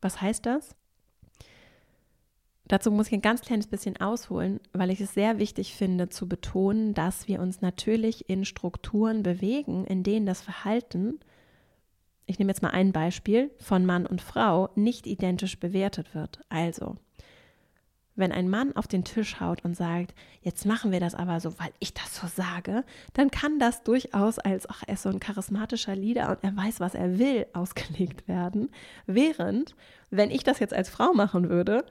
Was 0.00 0.20
heißt 0.20 0.46
das? 0.46 0.74
Dazu 2.68 2.90
muss 2.90 3.06
ich 3.06 3.12
ein 3.12 3.22
ganz 3.22 3.42
kleines 3.42 3.68
bisschen 3.68 3.96
ausholen, 3.98 4.58
weil 4.72 4.90
ich 4.90 5.00
es 5.00 5.14
sehr 5.14 5.38
wichtig 5.38 5.74
finde 5.74 6.08
zu 6.08 6.28
betonen, 6.28 6.94
dass 6.94 7.28
wir 7.28 7.40
uns 7.40 7.60
natürlich 7.60 8.28
in 8.28 8.44
Strukturen 8.44 9.22
bewegen, 9.22 9.84
in 9.84 10.02
denen 10.02 10.26
das 10.26 10.40
Verhalten 10.40 11.20
ich 12.26 12.38
nehme 12.38 12.50
jetzt 12.50 12.62
mal 12.62 12.70
ein 12.70 12.92
Beispiel, 12.92 13.50
von 13.58 13.86
Mann 13.86 14.04
und 14.04 14.20
Frau 14.20 14.68
nicht 14.74 15.06
identisch 15.06 15.58
bewertet 15.60 16.14
wird. 16.14 16.40
Also, 16.48 16.96
wenn 18.16 18.32
ein 18.32 18.48
Mann 18.48 18.74
auf 18.74 18.86
den 18.86 19.04
Tisch 19.04 19.40
haut 19.40 19.64
und 19.64 19.76
sagt, 19.76 20.14
jetzt 20.40 20.66
machen 20.66 20.90
wir 20.90 21.00
das 21.00 21.14
aber 21.14 21.38
so, 21.40 21.58
weil 21.58 21.70
ich 21.78 21.94
das 21.94 22.16
so 22.16 22.26
sage, 22.26 22.84
dann 23.12 23.30
kann 23.30 23.58
das 23.58 23.82
durchaus 23.82 24.38
als, 24.38 24.68
ach, 24.68 24.82
er 24.86 24.94
ist 24.94 25.02
so 25.02 25.10
ein 25.10 25.20
charismatischer 25.20 25.94
Leader 25.94 26.30
und 26.30 26.38
er 26.42 26.56
weiß, 26.56 26.80
was 26.80 26.94
er 26.94 27.18
will, 27.18 27.46
ausgelegt 27.52 28.26
werden. 28.26 28.70
Während, 29.06 29.76
wenn 30.10 30.30
ich 30.30 30.42
das 30.42 30.58
jetzt 30.58 30.74
als 30.74 30.88
Frau 30.88 31.12
machen 31.12 31.48
würde, 31.48 31.84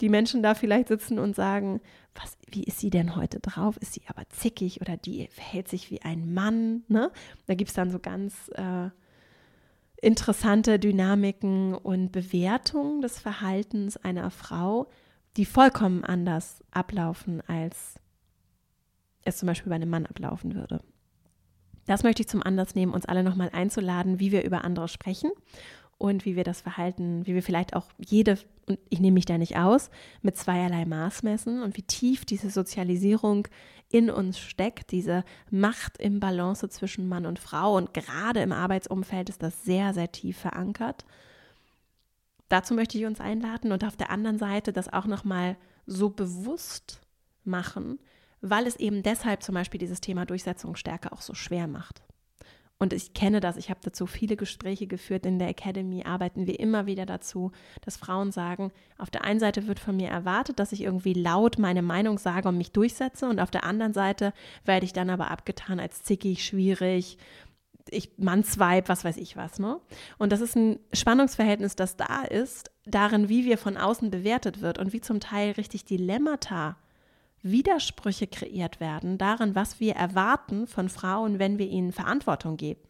die 0.00 0.08
Menschen 0.08 0.42
da 0.42 0.54
vielleicht 0.54 0.88
sitzen 0.88 1.18
und 1.18 1.34
sagen, 1.34 1.80
was, 2.14 2.36
wie 2.48 2.64
ist 2.64 2.80
sie 2.80 2.90
denn 2.90 3.16
heute 3.16 3.40
drauf? 3.40 3.76
Ist 3.78 3.94
sie 3.94 4.02
aber 4.06 4.22
zickig 4.30 4.80
oder 4.80 4.96
die 4.96 5.28
verhält 5.28 5.68
sich 5.68 5.90
wie 5.90 6.02
ein 6.02 6.32
Mann? 6.32 6.84
Ne? 6.88 7.10
Da 7.46 7.54
gibt 7.54 7.68
es 7.68 7.74
dann 7.74 7.90
so 7.90 7.98
ganz 7.98 8.50
äh, 8.54 8.88
interessante 10.00 10.78
Dynamiken 10.78 11.74
und 11.74 12.12
Bewertungen 12.12 13.02
des 13.02 13.18
Verhaltens 13.18 13.96
einer 13.98 14.30
Frau, 14.30 14.88
die 15.36 15.44
vollkommen 15.44 16.04
anders 16.04 16.62
ablaufen, 16.70 17.40
als 17.46 17.94
es 19.24 19.38
zum 19.38 19.46
Beispiel 19.46 19.70
bei 19.70 19.76
einem 19.76 19.90
Mann 19.90 20.06
ablaufen 20.06 20.54
würde. 20.54 20.82
Das 21.86 22.02
möchte 22.02 22.22
ich 22.22 22.28
zum 22.28 22.42
Anlass 22.42 22.74
nehmen, 22.74 22.92
uns 22.92 23.06
alle 23.06 23.22
nochmal 23.22 23.50
einzuladen, 23.52 24.20
wie 24.20 24.32
wir 24.32 24.44
über 24.44 24.64
andere 24.64 24.88
sprechen 24.88 25.30
und 25.98 26.24
wie 26.24 26.36
wir 26.36 26.44
das 26.44 26.60
Verhalten, 26.60 27.26
wie 27.26 27.34
wir 27.34 27.42
vielleicht 27.42 27.74
auch 27.74 27.86
jede, 27.98 28.38
und 28.66 28.78
ich 28.88 29.00
nehme 29.00 29.14
mich 29.14 29.26
da 29.26 29.38
nicht 29.38 29.58
aus, 29.58 29.90
mit 30.22 30.36
zweierlei 30.36 30.84
Maß 30.84 31.22
messen 31.22 31.62
und 31.62 31.76
wie 31.76 31.82
tief 31.82 32.24
diese 32.24 32.50
Sozialisierung 32.50 33.48
in 33.90 34.08
uns 34.08 34.38
steckt, 34.38 34.92
diese 34.92 35.24
Macht 35.50 35.98
im 35.98 36.20
Balance 36.20 36.68
zwischen 36.68 37.08
Mann 37.08 37.26
und 37.26 37.38
Frau. 37.38 37.76
Und 37.76 37.92
gerade 37.92 38.40
im 38.40 38.52
Arbeitsumfeld 38.52 39.28
ist 39.28 39.42
das 39.42 39.64
sehr, 39.64 39.92
sehr 39.92 40.10
tief 40.12 40.38
verankert. 40.38 41.04
Dazu 42.50 42.74
möchte 42.74 42.98
ich 42.98 43.06
uns 43.06 43.20
einladen 43.20 43.70
und 43.70 43.84
auf 43.84 43.96
der 43.96 44.10
anderen 44.10 44.36
Seite 44.36 44.72
das 44.72 44.92
auch 44.92 45.06
nochmal 45.06 45.56
so 45.86 46.10
bewusst 46.10 47.00
machen, 47.44 48.00
weil 48.40 48.66
es 48.66 48.76
eben 48.76 49.04
deshalb 49.04 49.42
zum 49.42 49.54
Beispiel 49.54 49.78
dieses 49.78 50.00
Thema 50.00 50.26
Durchsetzungsstärke 50.26 51.12
auch 51.12 51.20
so 51.20 51.32
schwer 51.32 51.68
macht. 51.68 52.02
Und 52.76 52.92
ich 52.92 53.12
kenne 53.12 53.40
das, 53.40 53.56
ich 53.56 53.70
habe 53.70 53.80
dazu 53.84 54.06
viele 54.06 54.36
Gespräche 54.36 54.86
geführt. 54.86 55.26
In 55.26 55.38
der 55.38 55.50
Academy 55.50 56.02
arbeiten 56.04 56.46
wir 56.46 56.58
immer 56.58 56.86
wieder 56.86 57.06
dazu, 57.06 57.52
dass 57.82 57.98
Frauen 57.98 58.32
sagen, 58.32 58.72
auf 58.98 59.10
der 59.10 59.22
einen 59.22 59.38
Seite 59.38 59.68
wird 59.68 59.78
von 59.78 59.96
mir 59.96 60.08
erwartet, 60.08 60.58
dass 60.58 60.72
ich 60.72 60.80
irgendwie 60.82 61.12
laut 61.12 61.58
meine 61.58 61.82
Meinung 61.82 62.18
sage 62.18 62.48
und 62.48 62.56
mich 62.56 62.72
durchsetze 62.72 63.28
und 63.28 63.38
auf 63.38 63.50
der 63.50 63.64
anderen 63.64 63.92
Seite 63.92 64.32
werde 64.64 64.86
ich 64.86 64.92
dann 64.92 65.10
aber 65.10 65.30
abgetan 65.30 65.78
als 65.78 66.02
zickig, 66.02 66.42
schwierig, 66.42 67.18
ich 67.92 68.12
Mannsweib, 68.18 68.88
was 68.88 69.04
weiß 69.04 69.16
ich 69.16 69.36
was, 69.36 69.58
ne? 69.58 69.80
Und 70.18 70.32
das 70.32 70.40
ist 70.40 70.56
ein 70.56 70.78
Spannungsverhältnis, 70.92 71.76
das 71.76 71.96
da 71.96 72.22
ist, 72.22 72.70
darin, 72.84 73.28
wie 73.28 73.44
wir 73.44 73.58
von 73.58 73.76
außen 73.76 74.10
bewertet 74.10 74.60
wird 74.60 74.78
und 74.78 74.92
wie 74.92 75.00
zum 75.00 75.20
Teil 75.20 75.52
richtig 75.52 75.84
Dilemmata 75.84 76.76
Widersprüche 77.42 78.26
kreiert 78.26 78.80
werden 78.80 79.16
darin, 79.16 79.54
was 79.54 79.80
wir 79.80 79.94
erwarten 79.94 80.66
von 80.66 80.88
Frauen, 80.88 81.38
wenn 81.38 81.58
wir 81.58 81.68
ihnen 81.68 81.92
Verantwortung 81.92 82.56
geben. 82.56 82.80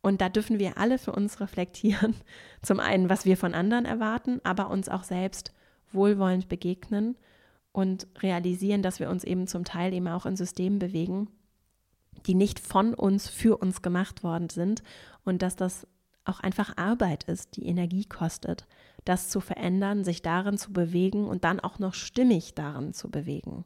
Und 0.00 0.20
da 0.20 0.28
dürfen 0.28 0.58
wir 0.58 0.78
alle 0.78 0.98
für 0.98 1.12
uns 1.12 1.40
reflektieren, 1.40 2.14
zum 2.62 2.80
einen, 2.80 3.08
was 3.08 3.24
wir 3.24 3.36
von 3.36 3.54
anderen 3.54 3.84
erwarten, 3.84 4.40
aber 4.44 4.70
uns 4.70 4.88
auch 4.88 5.02
selbst 5.02 5.52
wohlwollend 5.92 6.48
begegnen 6.48 7.16
und 7.72 8.06
realisieren, 8.22 8.82
dass 8.82 9.00
wir 9.00 9.10
uns 9.10 9.24
eben 9.24 9.46
zum 9.46 9.64
Teil 9.64 9.92
eben 9.92 10.08
auch 10.08 10.24
in 10.24 10.36
Systemen 10.36 10.78
bewegen, 10.78 11.28
die 12.26 12.34
nicht 12.34 12.58
von 12.60 12.94
uns 12.94 13.28
für 13.28 13.56
uns 13.58 13.82
gemacht 13.82 14.22
worden 14.22 14.48
sind 14.48 14.82
und 15.24 15.42
dass 15.42 15.56
das 15.56 15.86
auch 16.24 16.40
einfach 16.40 16.76
Arbeit 16.76 17.24
ist, 17.24 17.56
die 17.56 17.66
Energie 17.66 18.04
kostet, 18.04 18.66
das 19.04 19.28
zu 19.28 19.40
verändern, 19.40 20.04
sich 20.04 20.22
darin 20.22 20.58
zu 20.58 20.72
bewegen 20.72 21.26
und 21.26 21.44
dann 21.44 21.60
auch 21.60 21.78
noch 21.78 21.94
stimmig 21.94 22.54
darin 22.54 22.92
zu 22.92 23.10
bewegen. 23.10 23.64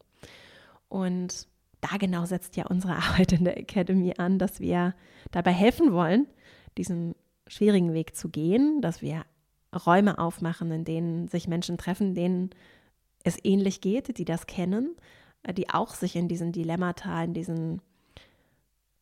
Und 0.89 1.47
da 1.81 1.97
genau 1.97 2.27
setzt 2.27 2.57
ja 2.57 2.67
unsere 2.67 2.97
Arbeit 2.97 3.33
in 3.33 3.45
der 3.45 3.57
Academy 3.57 4.15
an, 4.19 4.39
dass 4.39 4.61
wir 4.61 4.95
dabei 5.31 5.53
helfen 5.53 5.93
wollen, 5.93 6.27
diesen 6.77 7.15
schwierigen 7.47 7.95
Weg 7.95 8.15
zu 8.15 8.29
gehen, 8.29 8.81
dass 8.81 9.03
wir 9.03 9.25
Räume 9.75 10.19
aufmachen, 10.19 10.71
in 10.71 10.85
denen 10.85 11.29
sich 11.29 11.49
Menschen 11.49 11.79
treffen, 11.79 12.15
denen 12.15 12.51
es 13.23 13.39
ähnlich 13.43 13.81
geht, 13.81 14.19
die 14.19 14.25
das 14.25 14.47
kennen, 14.47 14.97
die 15.57 15.71
auch 15.71 15.95
sich 15.95 16.17
in 16.17 16.29
diesen 16.29 16.53
Dilemmata, 16.53 17.23
in 17.23 17.35
diesen 17.35 17.81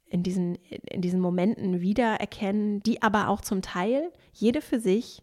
in 0.08 0.22
diesen, 0.22 0.54
in 0.54 1.02
diesen 1.02 1.20
Momenten 1.20 1.80
wiedererkennen, 1.80 2.82
die 2.82 3.02
aber 3.02 3.28
auch 3.28 3.40
zum 3.40 3.62
Teil 3.62 4.12
jede 4.32 4.60
für 4.60 4.80
sich 4.80 5.22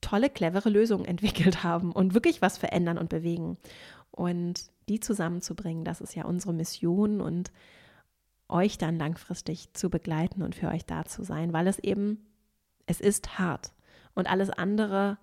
tolle, 0.00 0.30
clevere 0.30 0.70
Lösungen 0.70 1.04
entwickelt 1.06 1.62
haben 1.62 1.92
und 1.92 2.14
wirklich 2.14 2.42
was 2.42 2.58
verändern 2.58 2.98
und 2.98 3.08
bewegen. 3.08 3.58
Und 4.10 4.70
die 4.88 5.00
zusammenzubringen, 5.00 5.84
das 5.84 6.00
ist 6.00 6.14
ja 6.14 6.24
unsere 6.24 6.52
Mission 6.52 7.20
und 7.20 7.52
euch 8.48 8.78
dann 8.78 8.98
langfristig 8.98 9.72
zu 9.74 9.90
begleiten 9.90 10.42
und 10.42 10.54
für 10.54 10.68
euch 10.68 10.86
da 10.86 11.04
zu 11.04 11.22
sein, 11.22 11.52
weil 11.52 11.66
es 11.66 11.78
eben, 11.78 12.26
es 12.86 13.00
ist 13.00 13.38
hart. 13.38 13.72
Und 14.14 14.28
alles 14.28 14.50
andere, 14.50 15.18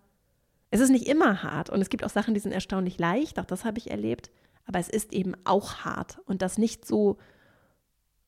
es 0.69 0.79
ist 0.79 0.91
nicht 0.91 1.07
immer 1.07 1.41
hart. 1.41 1.71
Und 1.71 1.81
es 1.81 1.89
gibt 1.89 2.03
auch 2.03 2.09
Sachen, 2.09 2.35
die 2.35 2.39
sind 2.39 2.51
erstaunlich 2.51 2.99
leicht, 2.99 3.39
auch 3.39 3.45
das 3.45 3.65
habe 3.65 3.79
ich 3.79 3.89
erlebt, 3.89 4.29
aber 4.67 4.79
es 4.79 4.89
ist 4.89 5.11
eben 5.11 5.33
auch 5.43 5.77
hart. 5.77 6.19
Und 6.25 6.43
das 6.43 6.59
nicht 6.59 6.85
so 6.85 7.17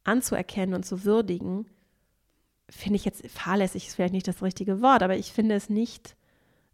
anzuerkennen 0.07 0.75
und 0.75 0.85
zu 0.85 1.03
würdigen, 1.03 1.65
finde 2.69 2.97
ich 2.97 3.05
jetzt 3.05 3.29
fahrlässig, 3.29 3.87
ist 3.87 3.95
vielleicht 3.95 4.13
nicht 4.13 4.27
das 4.27 4.41
richtige 4.43 4.81
Wort, 4.81 5.03
aber 5.03 5.17
ich 5.17 5.31
finde 5.31 5.55
es 5.55 5.69
nicht, 5.69 6.15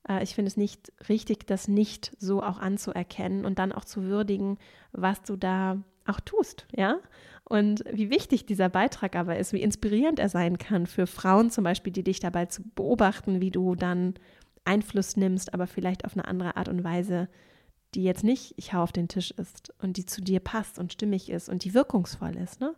äh, 0.07 0.23
ich 0.23 0.35
finde 0.35 0.47
es 0.47 0.57
nicht 0.57 0.91
richtig, 1.09 1.45
das 1.45 1.67
nicht 1.67 2.15
so 2.19 2.41
auch 2.41 2.59
anzuerkennen 2.59 3.45
und 3.45 3.59
dann 3.59 3.71
auch 3.71 3.85
zu 3.85 4.03
würdigen, 4.03 4.57
was 4.91 5.21
du 5.23 5.35
da 5.35 5.77
auch 6.05 6.19
tust, 6.19 6.67
ja? 6.75 6.97
Und 7.45 7.83
wie 7.91 8.09
wichtig 8.09 8.45
dieser 8.45 8.69
Beitrag 8.69 9.15
aber 9.15 9.37
ist, 9.37 9.51
wie 9.53 9.61
inspirierend 9.61 10.17
er 10.17 10.29
sein 10.29 10.57
kann 10.57 10.87
für 10.87 11.07
Frauen 11.07 11.51
zum 11.51 11.65
Beispiel, 11.65 11.91
die 11.91 12.03
dich 12.03 12.19
dabei 12.21 12.45
zu 12.45 12.63
beobachten, 12.75 13.41
wie 13.41 13.51
du 13.51 13.75
dann 13.75 14.13
Einfluss 14.65 15.17
nimmst, 15.17 15.53
aber 15.53 15.67
vielleicht 15.67 16.05
auf 16.05 16.13
eine 16.13 16.25
andere 16.25 16.55
Art 16.55 16.69
und 16.69 16.83
Weise, 16.83 17.27
die 17.95 18.03
jetzt 18.03 18.23
nicht 18.23 18.53
ich 18.57 18.73
hau 18.73 18.81
auf 18.81 18.91
den 18.91 19.07
Tisch 19.07 19.31
ist 19.31 19.73
und 19.81 19.97
die 19.97 20.05
zu 20.05 20.21
dir 20.21 20.39
passt 20.39 20.79
und 20.79 20.93
stimmig 20.93 21.29
ist 21.29 21.49
und 21.49 21.63
die 21.63 21.73
wirkungsvoll 21.73 22.35
ist. 22.37 22.59
Ne? 22.59 22.73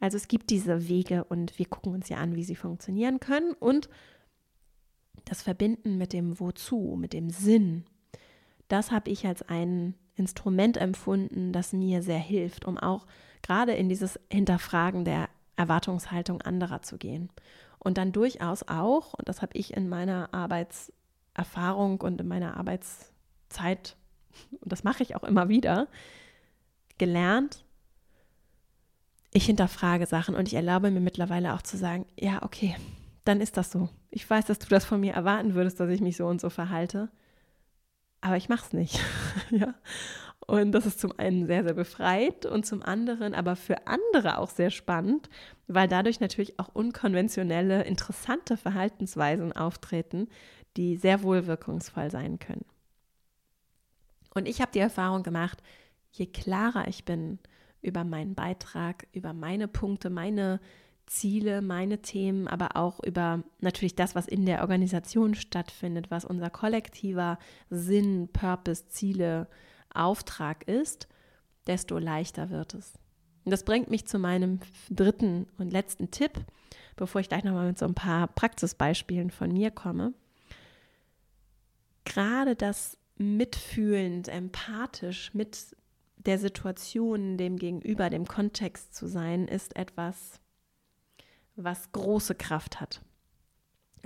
Also 0.00 0.16
es 0.16 0.28
gibt 0.28 0.50
diese 0.50 0.88
Wege 0.88 1.24
und 1.24 1.58
wir 1.58 1.66
gucken 1.66 1.94
uns 1.94 2.08
ja 2.08 2.18
an, 2.18 2.36
wie 2.36 2.44
sie 2.44 2.56
funktionieren 2.56 3.20
können 3.20 3.54
und 3.54 3.88
das 5.24 5.42
Verbinden 5.42 5.96
mit 5.96 6.12
dem 6.12 6.38
Wozu, 6.38 6.96
mit 6.98 7.12
dem 7.12 7.30
Sinn, 7.30 7.84
das 8.68 8.90
habe 8.90 9.10
ich 9.10 9.26
als 9.26 9.42
ein 9.42 9.94
Instrument 10.14 10.76
empfunden, 10.76 11.52
das 11.52 11.72
mir 11.72 12.02
sehr 12.02 12.18
hilft, 12.18 12.64
um 12.64 12.78
auch 12.78 13.06
gerade 13.42 13.72
in 13.72 13.88
dieses 13.88 14.18
Hinterfragen 14.30 15.04
der 15.04 15.28
Erwartungshaltung 15.56 16.42
anderer 16.42 16.82
zu 16.82 16.98
gehen. 16.98 17.30
Und 17.78 17.98
dann 17.98 18.12
durchaus 18.12 18.62
auch, 18.64 19.14
und 19.14 19.28
das 19.28 19.42
habe 19.42 19.56
ich 19.56 19.76
in 19.76 19.88
meiner 19.88 20.32
Arbeitserfahrung 20.32 22.00
und 22.00 22.20
in 22.20 22.28
meiner 22.28 22.56
Arbeitszeit, 22.56 23.96
und 24.60 24.72
das 24.72 24.84
mache 24.84 25.02
ich 25.02 25.14
auch 25.14 25.24
immer 25.24 25.48
wieder, 25.48 25.88
gelernt, 26.98 27.64
ich 29.36 29.46
hinterfrage 29.46 30.06
Sachen 30.06 30.34
und 30.34 30.48
ich 30.48 30.54
erlaube 30.54 30.90
mir 30.90 31.00
mittlerweile 31.00 31.54
auch 31.54 31.62
zu 31.62 31.76
sagen, 31.76 32.06
ja, 32.18 32.42
okay, 32.42 32.76
dann 33.24 33.40
ist 33.40 33.56
das 33.56 33.70
so. 33.70 33.88
Ich 34.10 34.28
weiß, 34.28 34.46
dass 34.46 34.58
du 34.58 34.68
das 34.68 34.84
von 34.84 35.00
mir 35.00 35.12
erwarten 35.12 35.54
würdest, 35.54 35.78
dass 35.78 35.90
ich 35.90 36.00
mich 36.00 36.16
so 36.16 36.26
und 36.26 36.40
so 36.40 36.48
verhalte, 36.48 37.10
aber 38.20 38.36
ich 38.36 38.48
mache 38.48 38.64
es 38.66 38.72
nicht. 38.72 39.00
ja. 39.50 39.74
Und 40.46 40.72
das 40.72 40.86
ist 40.86 41.00
zum 41.00 41.18
einen 41.18 41.46
sehr, 41.46 41.64
sehr 41.64 41.74
befreit 41.74 42.46
und 42.46 42.64
zum 42.64 42.82
anderen 42.82 43.34
aber 43.34 43.56
für 43.56 43.86
andere 43.86 44.38
auch 44.38 44.50
sehr 44.50 44.70
spannend, 44.70 45.28
weil 45.66 45.88
dadurch 45.88 46.20
natürlich 46.20 46.58
auch 46.60 46.68
unkonventionelle, 46.72 47.82
interessante 47.82 48.56
Verhaltensweisen 48.56 49.52
auftreten, 49.52 50.28
die 50.76 50.96
sehr 50.96 51.22
wohl 51.22 51.46
wirkungsvoll 51.46 52.10
sein 52.10 52.38
können. 52.38 52.64
Und 54.34 54.46
ich 54.46 54.60
habe 54.60 54.70
die 54.72 54.78
Erfahrung 54.78 55.22
gemacht, 55.24 55.62
je 56.12 56.26
klarer 56.26 56.86
ich 56.86 57.04
bin 57.04 57.38
über 57.86 58.04
meinen 58.04 58.34
Beitrag, 58.34 59.06
über 59.12 59.32
meine 59.32 59.68
Punkte, 59.68 60.10
meine 60.10 60.60
Ziele, 61.06 61.62
meine 61.62 62.02
Themen, 62.02 62.48
aber 62.48 62.76
auch 62.76 63.00
über 63.02 63.42
natürlich 63.60 63.94
das, 63.94 64.14
was 64.14 64.26
in 64.26 64.44
der 64.44 64.60
Organisation 64.60 65.34
stattfindet, 65.34 66.10
was 66.10 66.24
unser 66.24 66.50
kollektiver 66.50 67.38
Sinn, 67.70 68.28
Purpose, 68.32 68.88
Ziele, 68.88 69.48
Auftrag 69.94 70.66
ist, 70.68 71.08
desto 71.66 71.98
leichter 71.98 72.50
wird 72.50 72.74
es. 72.74 72.94
Und 73.44 73.52
das 73.52 73.64
bringt 73.64 73.88
mich 73.88 74.06
zu 74.06 74.18
meinem 74.18 74.58
dritten 74.90 75.46
und 75.58 75.72
letzten 75.72 76.10
Tipp, 76.10 76.32
bevor 76.96 77.20
ich 77.20 77.28
gleich 77.28 77.44
nochmal 77.44 77.68
mit 77.68 77.78
so 77.78 77.86
ein 77.86 77.94
paar 77.94 78.26
Praxisbeispielen 78.26 79.30
von 79.30 79.52
mir 79.52 79.70
komme. 79.70 80.12
Gerade 82.04 82.56
das 82.56 82.98
mitfühlend, 83.16 84.28
empathisch 84.28 85.32
mit 85.32 85.76
der 86.26 86.38
Situation, 86.38 87.36
dem 87.36 87.56
Gegenüber, 87.56 88.10
dem 88.10 88.26
Kontext 88.26 88.94
zu 88.94 89.06
sein, 89.06 89.48
ist 89.48 89.76
etwas, 89.76 90.40
was 91.56 91.92
große 91.92 92.34
Kraft 92.34 92.80
hat. 92.80 93.00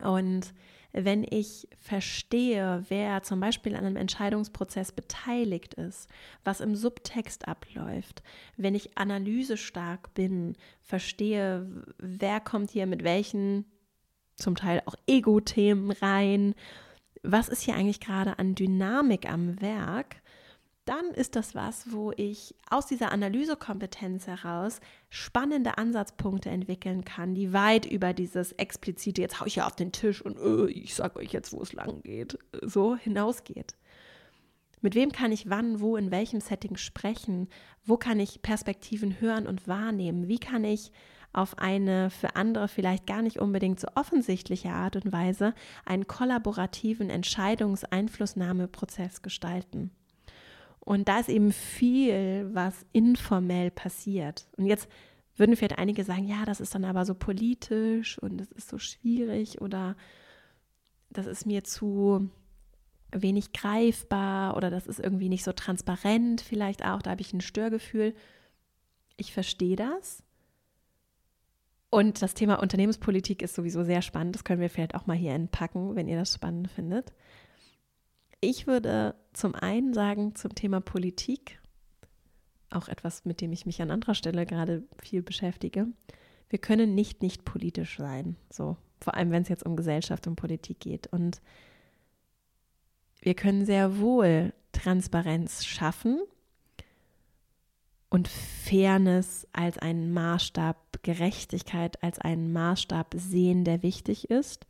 Und 0.03 0.55
wenn 0.93 1.25
ich 1.29 1.69
verstehe, 1.77 2.85
wer 2.89 3.23
zum 3.23 3.39
Beispiel 3.41 3.77
an 3.77 3.85
einem 3.85 3.97
Entscheidungsprozess 3.97 4.93
beteiligt 4.93 5.75
ist, 5.75 6.09
was 6.45 6.61
im 6.61 6.75
Subtext 6.75 7.47
abläuft, 7.47 8.23
wenn 8.57 8.75
ich 8.75 8.99
analysestark 8.99 10.13
bin, 10.15 10.57
verstehe, 10.81 11.85
wer 11.99 12.41
kommt 12.41 12.71
hier 12.71 12.87
mit 12.87 13.05
welchen, 13.05 13.67
zum 14.37 14.57
Teil 14.57 14.83
auch 14.87 14.95
Ego-Themen 15.07 15.93
rein, 15.93 16.55
was 17.23 17.49
ist 17.49 17.63
hier 17.63 17.75
eigentlich 17.75 18.01
gerade 18.01 18.39
an 18.39 18.55
Dynamik 18.55 19.31
am 19.31 19.61
Werk, 19.61 20.17
dann 20.85 21.07
ist 21.15 21.37
das 21.37 21.55
was, 21.55 21.93
wo 21.93 22.13
ich 22.17 22.55
aus 22.69 22.87
dieser 22.87 23.13
Analysekompetenz 23.13 24.27
heraus 24.27 24.81
spannende 25.09 25.79
Ansatzpunkte 25.79 26.51
entwickeln 26.51 27.05
kann, 27.05 27.35
die 27.35 27.53
weit 27.53 27.87
über 27.87 28.13
dieses 28.13 28.53
explizite, 28.53 29.21
jetzt 29.21 29.41
haue 29.41 29.49
ich 29.49 29.57
ja 29.57 29.67
auf 29.67 29.77
den 29.77 29.93
Tisch 29.93 30.23
und 30.23 30.39
öh, 30.39 30.69
ich 30.69 30.95
sage 30.95 31.19
euch 31.19 31.33
jetzt, 31.33 31.53
wo 31.53 31.63
es 31.63 31.73
lang 31.73 32.03
geht, 32.03 32.39
so 32.63 32.97
hinausgeht. 32.97 33.75
Mit 34.81 34.95
wem 34.95 35.13
kann 35.13 35.31
ich 35.31 35.51
wann, 35.51 35.81
wo, 35.81 35.97
in 35.97 36.11
welchem 36.11 36.41
Setting 36.41 36.77
sprechen? 36.77 37.49
Wo 37.85 37.99
kann 37.99 38.19
ich 38.19 38.41
Perspektiven 38.41 39.21
hören 39.21 39.47
und 39.47 39.69
wahrnehmen? 39.69 40.29
Wie 40.29 40.39
kann 40.39 40.65
ich 40.65 40.91
auf 41.33 41.59
eine 41.59 42.11
für 42.11 42.35
andere 42.35 42.67
vielleicht 42.67 43.07
gar 43.07 43.23
nicht 43.23 43.39
unbedingt 43.39 43.79
so 43.79 43.87
offensichtliche 43.95 44.71
Art 44.71 44.97
und 44.97 45.13
Weise 45.13 45.55
einen 45.85 46.07
kollaborativen 46.07 47.11
Entscheidungseinflussnahmeprozess 47.11 49.23
gestalten? 49.23 49.93
Und 50.81 51.09
da 51.09 51.21
ist 51.21 51.29
eben 51.29 51.53
viel, 51.53 52.49
was 52.53 52.87
informell 52.93 53.71
passiert. 53.71 54.49
Und 54.57 54.67
jetzt 54.67 54.89
würden 55.37 55.57
vielleicht 55.57 55.79
einige 55.79 56.05
sagen, 56.05 56.27
ja, 56.27 56.45
das 56.45 56.61
ist 56.61 56.75
dann 56.75 56.85
aber 56.85 57.05
so 57.05 57.15
politisch 57.15 58.19
und 58.19 58.39
das 58.39 58.51
ist 58.53 58.69
so 58.69 58.79
schwierig 58.79 59.61
oder 59.61 59.97
das 61.11 61.27
ist 61.27 61.47
mir 61.47 61.65
zu 61.65 62.31
wenig 63.13 63.53
greifbar 63.53 64.57
oder 64.57 64.71
das 64.71 64.87
ist 64.87 65.01
irgendwie 65.01 65.29
nicht 65.29 65.43
so 65.43 65.53
transparent 65.53 66.41
vielleicht 66.41 66.85
auch, 66.85 67.03
da 67.03 67.11
habe 67.11 67.23
ich 67.23 67.33
ein 67.33 67.41
Störgefühl. 67.41 68.15
Ich 69.17 69.33
verstehe 69.33 69.77
das. 69.77 70.23
Und 71.91 72.23
das 72.23 72.35
Thema 72.35 72.61
Unternehmenspolitik 72.61 73.43
ist 73.43 73.57
sowieso 73.57 73.83
sehr 73.83 74.01
spannend. 74.01 74.37
Das 74.37 74.45
können 74.45 74.61
wir 74.61 74.71
vielleicht 74.71 74.95
auch 74.95 75.07
mal 75.07 75.17
hier 75.17 75.33
entpacken, 75.33 75.97
wenn 75.97 76.07
ihr 76.07 76.17
das 76.17 76.35
spannend 76.35 76.71
findet. 76.71 77.13
Ich 78.41 78.67
würde 78.67 79.15
zum 79.35 79.55
einen 79.55 79.93
sagen 79.93 80.35
zum 80.35 80.55
Thema 80.55 80.81
Politik, 80.81 81.61
auch 82.71 82.89
etwas, 82.89 83.25
mit 83.25 83.41
dem 83.41 83.53
ich 83.53 83.67
mich 83.67 83.83
an 83.83 83.91
anderer 83.91 84.15
Stelle 84.15 84.47
gerade 84.47 84.83
viel 85.03 85.23
beschäftige. 85.23 85.87
Wir 86.49 86.59
können 86.59 86.95
nicht 86.95 87.23
nicht 87.23 87.45
politisch 87.45 87.99
sein, 87.99 88.37
so 88.51 88.77
vor 89.01 89.15
allem 89.15 89.31
wenn 89.31 89.43
es 89.43 89.49
jetzt 89.49 89.67
um 89.67 89.77
Gesellschaft 89.77 90.27
und 90.27 90.37
Politik 90.37 90.81
geht. 90.81 91.07
Und 91.09 91.41
wir 93.21 93.35
können 93.35 93.67
sehr 93.67 93.99
wohl 93.99 94.53
Transparenz 94.73 95.65
schaffen 95.65 96.21
und 98.09 98.29
Fairness 98.29 99.47
als 99.53 99.79
einen 99.79 100.13
Maßstab, 100.13 101.03
Gerechtigkeit 101.03 102.03
als 102.03 102.19
einen 102.19 102.53
Maßstab 102.53 103.15
sehen, 103.17 103.65
der 103.65 103.83
wichtig 103.83 104.31
ist 104.31 104.67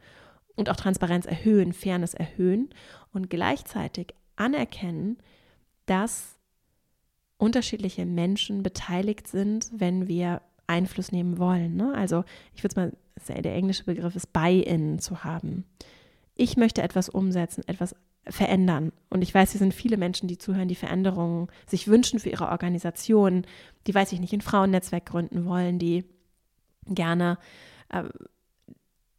und 0.56 0.68
auch 0.68 0.76
Transparenz 0.76 1.26
erhöhen, 1.26 1.72
Fairness 1.72 2.14
erhöhen 2.14 2.70
und 3.12 3.30
gleichzeitig 3.30 4.14
anerkennen, 4.36 5.18
dass 5.86 6.36
unterschiedliche 7.38 8.06
Menschen 8.06 8.62
beteiligt 8.62 9.26
sind, 9.26 9.70
wenn 9.72 10.06
wir 10.08 10.42
Einfluss 10.66 11.10
nehmen 11.10 11.38
wollen. 11.38 11.76
Ne? 11.76 11.92
Also 11.94 12.24
ich 12.54 12.62
würde 12.62 12.92
es 13.16 13.26
mal, 13.28 13.42
der 13.42 13.54
englische 13.54 13.84
Begriff 13.84 14.14
ist 14.14 14.32
Buy-in 14.32 14.98
zu 14.98 15.24
haben. 15.24 15.64
Ich 16.36 16.56
möchte 16.56 16.82
etwas 16.82 17.08
umsetzen, 17.08 17.62
etwas 17.66 17.94
verändern. 18.26 18.92
Und 19.08 19.22
ich 19.22 19.34
weiß, 19.34 19.52
hier 19.52 19.58
sind 19.58 19.74
viele 19.74 19.96
Menschen, 19.96 20.28
die 20.28 20.38
zuhören, 20.38 20.68
die 20.68 20.74
Veränderungen 20.74 21.48
sich 21.66 21.88
wünschen 21.88 22.20
für 22.20 22.30
ihre 22.30 22.48
Organisation, 22.48 23.44
die, 23.86 23.94
weiß 23.94 24.12
ich 24.12 24.20
nicht, 24.20 24.32
ein 24.32 24.40
Frauennetzwerk 24.40 25.06
gründen 25.06 25.44
wollen, 25.46 25.78
die 25.78 26.04
gerne 26.86 27.38
äh, 27.88 28.04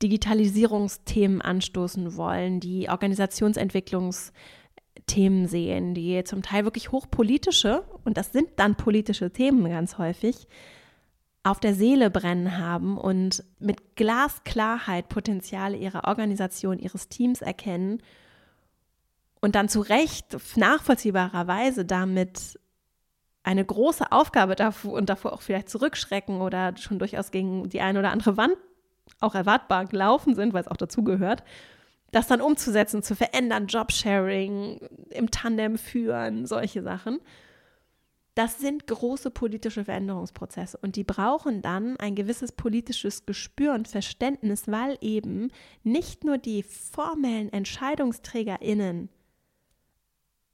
Digitalisierungsthemen 0.02 1.42
anstoßen 1.42 2.18
wollen, 2.18 2.60
die 2.60 2.90
Organisationsentwicklungsthemen 2.90 5.48
sehen, 5.48 5.94
die 5.94 6.24
zum 6.24 6.42
Teil 6.42 6.66
wirklich 6.66 6.92
hochpolitische, 6.92 7.84
und 8.04 8.18
das 8.18 8.32
sind 8.32 8.50
dann 8.58 8.76
politische 8.76 9.32
Themen 9.32 9.70
ganz 9.70 9.98
häufig, 9.98 10.48
auf 11.44 11.60
der 11.60 11.74
Seele 11.74 12.12
brennen 12.12 12.58
haben 12.58 12.98
und 12.98 13.44
mit 13.60 13.96
Glasklarheit 13.96 15.10
Potenziale 15.10 15.76
ihrer 15.76 16.08
Organisation, 16.08 16.78
ihres 16.78 17.10
Teams 17.10 17.42
erkennen 17.42 18.04
und 19.40 19.56
dann 19.56 19.68
zu 19.68 19.82
Recht 19.82 20.38
nachvollziehbarerweise 20.56 21.84
damit 21.84 22.60
eine 23.44 23.66
große 23.66 24.12
Aufgabe 24.12 24.56
davor 24.56 24.94
und 24.94 25.10
davor 25.10 25.34
auch 25.34 25.42
vielleicht 25.42 25.70
zurückschrecken 25.70 26.42
oder 26.42 26.78
schon 26.78 27.00
durchaus 27.00 27.32
gegen 27.32 27.70
die 27.70 27.82
eine 27.82 27.98
oder 27.98 28.12
andere 28.12 28.38
Wand 28.38 28.56
auch 29.20 29.36
erwartbar 29.36 29.86
gelaufen 29.86 30.36
sind, 30.36 30.54
weil 30.54 30.62
es 30.62 30.68
auch 30.68 30.78
dazugehört, 30.78 31.44
das 32.12 32.28
dann 32.28 32.42
umzusetzen, 32.42 33.04
zu 33.04 33.16
verändern, 33.16 33.68
Jobsharing, 33.68 34.80
im 35.10 35.32
Tandem 35.32 35.78
führen, 35.78 36.46
solche 36.46 36.84
Sachen. 36.84 37.20
Das 38.36 38.60
sind 38.60 38.88
große 38.88 39.30
politische 39.30 39.84
Veränderungsprozesse 39.84 40.78
und 40.82 40.96
die 40.96 41.04
brauchen 41.04 41.62
dann 41.62 41.98
ein 41.98 42.16
gewisses 42.16 42.54
politisches 42.54 43.26
Gespür 43.26 43.74
und 43.74 43.90
Verständnis, 43.90 44.68
weil 44.68 44.98
eben 45.02 45.52
nicht 45.84 46.24
nur 46.24 46.38
die 46.38 46.64
formellen 46.64 47.52
EntscheidungsträgerInnen 47.52 49.10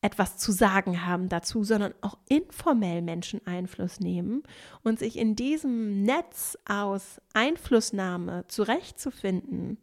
etwas 0.08 0.38
zu 0.38 0.54
sagen 0.54 1.06
haben 1.06 1.28
dazu, 1.28 1.66
sondern 1.66 1.94
auch 2.00 2.18
informell 2.30 3.02
Menschen 3.02 3.46
Einfluss 3.46 4.00
nehmen 4.00 4.44
und 4.82 5.00
sich 5.00 5.18
in 5.18 5.36
diesem 5.36 6.04
Netz 6.04 6.58
aus 6.66 7.20
Einflussnahme 7.34 8.46
zurechtzufinden, 8.48 9.78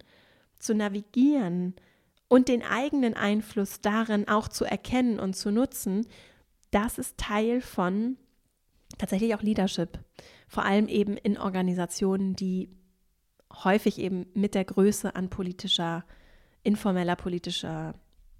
zu 0.58 0.74
navigieren 0.74 1.74
und 2.28 2.48
den 2.48 2.62
eigenen 2.62 3.12
Einfluss 3.12 3.82
darin 3.82 4.26
auch 4.26 4.48
zu 4.48 4.64
erkennen 4.64 5.20
und 5.20 5.36
zu 5.36 5.50
nutzen, 5.50 6.06
das 6.70 6.96
ist 6.96 7.18
Teil 7.18 7.60
von 7.60 8.16
tatsächlich 8.96 9.34
auch 9.34 9.42
Leadership. 9.42 9.98
Vor 10.48 10.64
allem 10.64 10.88
eben 10.88 11.18
in 11.18 11.36
Organisationen, 11.36 12.34
die 12.34 12.70
häufig 13.52 13.98
eben 13.98 14.24
mit 14.32 14.54
der 14.54 14.64
Größe 14.64 15.14
an 15.14 15.28
politischer, 15.28 16.06
informeller 16.62 17.14
politischer 17.14 17.94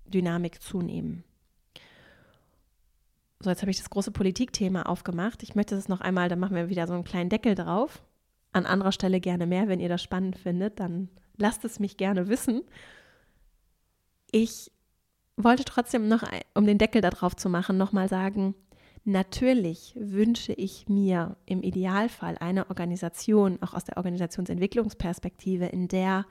Dynamik 0.07 0.63
zunehmen. 0.63 1.25
So, 3.41 3.51
jetzt 3.51 3.63
habe 3.63 3.71
ich 3.71 3.79
das 3.79 3.91
große 3.91 4.11
Politikthema 4.11 4.83
aufgemacht. 4.83 5.43
Ich 5.43 5.55
möchte 5.55 5.75
das 5.75 5.89
noch 5.89 6.01
einmal, 6.01 6.29
dann 6.29 6.39
machen 6.41 6.57
wir 6.57 6.69
wieder 6.69 6.87
so 6.87 6.95
einen 6.95 7.05
kleinen 7.05 7.31
Deckel 7.31 7.55
drauf. 7.55 8.03
An 8.53 8.67
anderer 8.67 8.93
Stelle 8.93 9.21
gerne 9.21 9.47
mehr. 9.47 9.69
Wenn 9.69 9.81
ihr 9.81 9.89
das 9.89 10.03
spannend 10.03 10.39
findet, 10.39 10.81
dann 10.81 11.09
lasst 11.37 11.65
es 11.65 11.81
mich 11.81 11.97
gerne 11.97 12.29
wissen. 12.29 12.63
Ich 14.31 14.71
wollte 15.37 15.65
trotzdem 15.65 16.09
noch, 16.09 16.23
um 16.55 16.67
den 16.67 16.79
Deckel 16.79 17.01
darauf 17.01 17.35
zu 17.37 17.49
machen, 17.49 17.77
nochmal 17.77 18.09
sagen, 18.09 18.55
natürlich 19.05 19.95
wünsche 19.97 20.53
ich 20.53 20.89
mir 20.89 21.37
im 21.47 21.63
Idealfall 21.63 22.39
eine 22.39 22.71
Organisation, 22.71 23.59
auch 23.61 23.75
aus 23.75 23.85
der 23.85 23.97
Organisationsentwicklungsperspektive, 23.97 25.67
in 25.67 25.89
der 25.89 26.25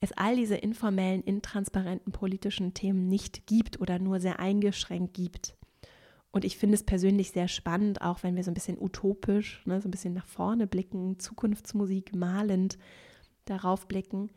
es 0.00 0.12
all 0.12 0.36
diese 0.36 0.56
informellen, 0.56 1.22
intransparenten 1.22 2.12
politischen 2.12 2.72
Themen 2.72 3.08
nicht 3.08 3.46
gibt 3.46 3.80
oder 3.80 3.98
nur 3.98 4.20
sehr 4.20 4.38
eingeschränkt 4.38 5.14
gibt. 5.14 5.57
Und 6.38 6.44
ich 6.44 6.56
finde 6.56 6.76
es 6.76 6.84
persönlich 6.84 7.32
sehr 7.32 7.48
spannend, 7.48 8.00
auch 8.00 8.22
wenn 8.22 8.36
wir 8.36 8.44
so 8.44 8.52
ein 8.52 8.54
bisschen 8.54 8.78
utopisch, 8.80 9.60
ne, 9.66 9.80
so 9.80 9.88
ein 9.88 9.90
bisschen 9.90 10.14
nach 10.14 10.28
vorne 10.28 10.68
blicken, 10.68 11.18
Zukunftsmusik 11.18 12.14
malend 12.14 12.78
darauf 13.44 13.88
blicken. 13.88 14.30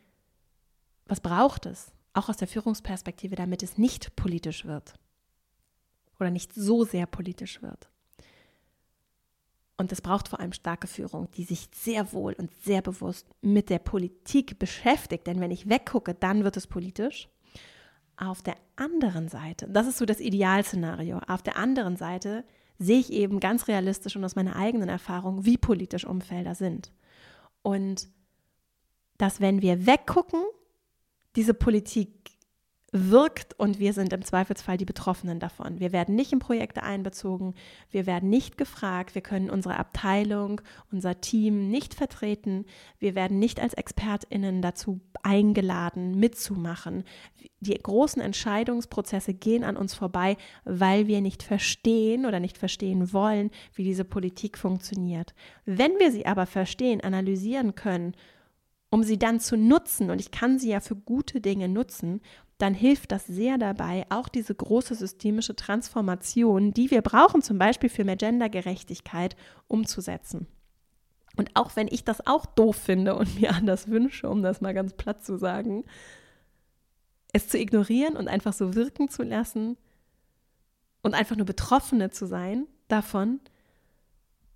Was 1.06 1.20
braucht 1.20 1.68
es, 1.68 1.92
auch 2.14 2.28
aus 2.28 2.38
der 2.38 2.48
Führungsperspektive, 2.48 3.36
damit 3.36 3.62
es 3.62 3.78
nicht 3.78 4.16
politisch 4.16 4.66
wird 4.66 4.96
oder 6.20 6.32
nicht 6.32 6.56
so 6.56 6.86
sehr 6.86 7.06
politisch 7.06 7.62
wird? 7.62 7.92
Und 9.78 9.92
es 9.92 10.02
braucht 10.02 10.28
vor 10.28 10.40
allem 10.40 10.54
starke 10.54 10.88
Führung, 10.88 11.30
die 11.34 11.44
sich 11.44 11.70
sehr 11.72 12.14
wohl 12.14 12.34
und 12.34 12.52
sehr 12.64 12.82
bewusst 12.82 13.28
mit 13.42 13.70
der 13.70 13.78
Politik 13.78 14.58
beschäftigt. 14.58 15.28
Denn 15.28 15.40
wenn 15.40 15.52
ich 15.52 15.70
weggucke, 15.70 16.16
dann 16.16 16.44
wird 16.44 16.58
es 16.58 16.66
politisch. 16.66 17.30
Auf 18.24 18.44
der 18.44 18.56
anderen 18.76 19.30
Seite, 19.30 19.68
das 19.68 19.88
ist 19.88 19.98
so 19.98 20.06
das 20.06 20.20
Idealszenario, 20.20 21.20
auf 21.28 21.42
der 21.42 21.58
anderen 21.58 21.98
Seite 21.98 22.44
sehe 22.78 23.00
ich 23.00 23.12
eben 23.12 23.40
ganz 23.40 23.68
realistisch 23.68 24.16
und 24.16 24.24
aus 24.24 24.36
meiner 24.36 24.56
eigenen 24.56 24.90
Erfahrung, 24.90 25.44
wie 25.44 25.58
politisch 25.58 26.06
Umfelder 26.06 26.54
sind. 26.54 26.92
Und 27.64 28.10
dass 29.18 29.42
wenn 29.42 29.64
wir 29.64 29.88
weggucken, 29.88 30.44
diese 31.36 31.56
Politik 31.56 32.31
wirkt 32.94 33.58
und 33.58 33.80
wir 33.80 33.94
sind 33.94 34.12
im 34.12 34.26
Zweifelsfall 34.26 34.76
die 34.78 34.86
Betroffenen 34.86 35.40
davon. 35.40 35.80
Wir 35.80 35.94
werden 35.94 36.16
nicht 36.16 36.34
in 36.34 36.40
Projekte 36.40 36.84
einbezogen, 36.84 37.56
wir 37.90 38.06
werden 38.06 38.30
nicht 38.30 38.58
gefragt, 38.58 39.16
wir 39.16 39.22
können 39.22 39.50
unsere 39.50 39.78
Abteilung, 39.78 40.60
unser 40.92 41.22
Team 41.22 41.70
nicht 41.70 41.94
vertreten, 41.94 42.66
wir 43.00 43.16
werden 43.16 43.40
nicht 43.40 43.62
als 43.62 43.74
Expertinnen 43.74 44.62
dazu 44.62 45.00
eingeladen, 45.24 46.20
mitzumachen. 46.20 47.06
Die 47.62 47.76
großen 47.76 48.22
Entscheidungsprozesse 48.22 49.34
gehen 49.34 49.64
an 49.64 49.78
uns 49.78 49.94
vorbei, 49.94 50.36
weil 50.66 51.08
wir 51.08 51.22
nicht 51.22 51.44
verstehen 51.44 52.26
oder 52.26 52.42
nicht 52.42 52.58
verstehen 52.58 53.14
wollen, 53.14 53.52
wie 53.74 53.86
diese 53.86 54.04
Politik 54.04 54.58
funktioniert. 54.58 55.34
Wenn 55.66 55.98
wir 56.00 56.12
sie 56.12 56.26
aber 56.26 56.46
verstehen, 56.46 57.02
analysieren 57.02 57.74
können, 57.76 58.16
um 58.90 59.04
sie 59.04 59.18
dann 59.18 59.40
zu 59.40 59.56
nutzen, 59.56 60.12
und 60.12 60.20
ich 60.20 60.32
kann 60.32 60.60
sie 60.60 60.70
ja 60.70 60.82
für 60.82 60.98
gute 60.98 61.40
Dinge 61.40 61.70
nutzen, 61.70 62.20
dann 62.62 62.74
hilft 62.74 63.12
das 63.12 63.26
sehr 63.28 63.58
dabei, 63.58 64.06
auch 64.10 64.30
diese 64.30 64.54
große 64.54 64.96
systemische 64.96 65.56
Transformation, 65.56 66.74
die 66.74 66.92
wir 66.92 67.02
brauchen, 67.02 67.42
zum 67.42 67.58
Beispiel 67.58 67.90
für 67.90 68.04
mehr 68.04 68.16
Gendergerechtigkeit, 68.16 69.36
umzusetzen. 69.68 70.48
Und 71.38 71.52
auch 71.56 71.76
wenn 71.76 71.88
ich 71.88 72.04
das 72.04 72.28
auch 72.28 72.46
doof 72.46 72.76
finde 72.76 73.16
und 73.16 73.40
mir 73.40 73.52
anders 73.56 73.88
wünsche, 73.88 74.30
um 74.30 74.44
das 74.44 74.62
mal 74.62 74.74
ganz 74.74 74.94
platt 74.94 75.24
zu 75.24 75.38
sagen, 75.38 75.86
es 77.34 77.48
zu 77.48 77.58
ignorieren 77.58 78.18
und 78.18 78.28
einfach 78.28 78.54
so 78.54 78.76
wirken 78.76 79.10
zu 79.10 79.24
lassen, 79.24 79.78
und 81.02 81.14
einfach 81.14 81.36
nur 81.36 81.46
Betroffene 81.46 82.12
zu 82.12 82.26
sein 82.26 82.68
davon, 82.88 83.40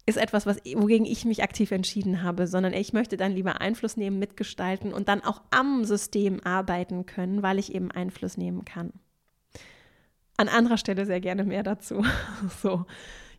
ist 0.05 0.17
etwas, 0.17 0.45
was, 0.45 0.57
wogegen 0.57 1.05
ich 1.05 1.25
mich 1.25 1.43
aktiv 1.43 1.71
entschieden 1.71 2.21
habe, 2.21 2.47
sondern 2.47 2.73
ich 2.73 2.93
möchte 2.93 3.17
dann 3.17 3.31
lieber 3.31 3.59
Einfluss 3.59 3.97
nehmen, 3.97 4.19
mitgestalten 4.19 4.93
und 4.93 5.07
dann 5.09 5.23
auch 5.23 5.41
am 5.49 5.83
System 5.83 6.39
arbeiten 6.43 7.05
können, 7.05 7.41
weil 7.41 7.57
ich 7.57 7.73
eben 7.73 7.89
Einfluss 7.91 8.37
nehmen 8.37 8.65
kann. 8.65 8.93
An 10.37 10.49
anderer 10.49 10.77
Stelle 10.77 11.05
sehr 11.05 11.21
gerne 11.21 11.43
mehr 11.43 11.63
dazu. 11.63 12.03
so. 12.61 12.85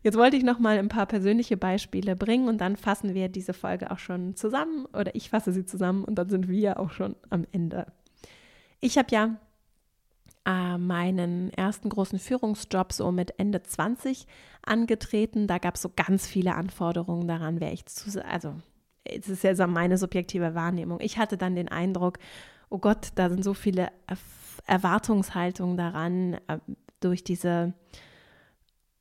Jetzt 0.03 0.17
wollte 0.17 0.37
ich 0.37 0.43
noch 0.43 0.59
mal 0.59 0.77
ein 0.77 0.89
paar 0.89 1.05
persönliche 1.05 1.57
Beispiele 1.57 2.15
bringen 2.15 2.47
und 2.47 2.59
dann 2.59 2.75
fassen 2.75 3.13
wir 3.13 3.29
diese 3.29 3.53
Folge 3.53 3.91
auch 3.91 3.99
schon 3.99 4.35
zusammen 4.35 4.85
oder 4.93 5.15
ich 5.15 5.29
fasse 5.29 5.51
sie 5.51 5.65
zusammen 5.65 6.03
und 6.03 6.15
dann 6.15 6.29
sind 6.29 6.47
wir 6.47 6.79
auch 6.79 6.91
schon 6.91 7.15
am 7.29 7.45
Ende. 7.51 7.87
Ich 8.79 8.97
habe 8.97 9.07
ja 9.11 9.37
äh, 10.47 10.77
meinen 10.77 11.51
ersten 11.51 11.89
großen 11.89 12.19
Führungsjob 12.19 12.93
so 12.93 13.11
mit 13.11 13.37
Ende 13.37 13.61
20 13.61 14.25
angetreten. 14.65 15.45
Da 15.45 15.57
gab 15.57 15.75
es 15.75 15.81
so 15.81 15.91
ganz 15.93 16.25
viele 16.25 16.55
Anforderungen 16.55 17.27
daran, 17.27 17.59
wer 17.59 17.73
ich 17.73 17.85
zu, 17.85 18.25
also 18.25 18.55
es 19.03 19.27
ist 19.27 19.43
ja 19.43 19.55
so 19.55 19.67
meine 19.67 19.97
subjektive 19.97 20.55
Wahrnehmung. 20.55 20.99
Ich 21.01 21.17
hatte 21.17 21.37
dann 21.37 21.55
den 21.55 21.67
Eindruck, 21.67 22.17
oh 22.69 22.77
Gott, 22.77 23.09
da 23.15 23.29
sind 23.29 23.43
so 23.43 23.53
viele 23.53 23.89
Erwartungshaltungen 24.65 25.75
daran, 25.75 26.35
äh, 26.47 26.59
durch 26.99 27.23
diese 27.23 27.73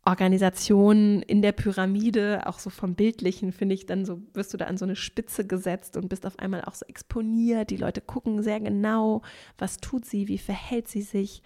Organisation 0.06 1.20
in 1.22 1.42
der 1.42 1.50
Pyramide, 1.50 2.46
auch 2.46 2.60
so 2.60 2.70
vom 2.70 2.94
Bildlichen, 2.94 3.50
finde 3.50 3.74
ich, 3.74 3.86
dann 3.86 4.04
so 4.04 4.22
wirst 4.34 4.54
du 4.54 4.56
da 4.56 4.66
an 4.66 4.78
so 4.78 4.84
eine 4.84 4.94
Spitze 4.94 5.44
gesetzt 5.44 5.96
und 5.96 6.08
bist 6.08 6.24
auf 6.24 6.38
einmal 6.38 6.62
auch 6.62 6.74
so 6.74 6.86
exponiert. 6.86 7.70
Die 7.70 7.76
Leute 7.76 8.00
gucken 8.00 8.40
sehr 8.40 8.60
genau, 8.60 9.22
was 9.58 9.78
tut 9.78 10.04
sie, 10.04 10.28
wie 10.28 10.38
verhält 10.38 10.86
sie 10.86 11.02
sich. 11.02 11.42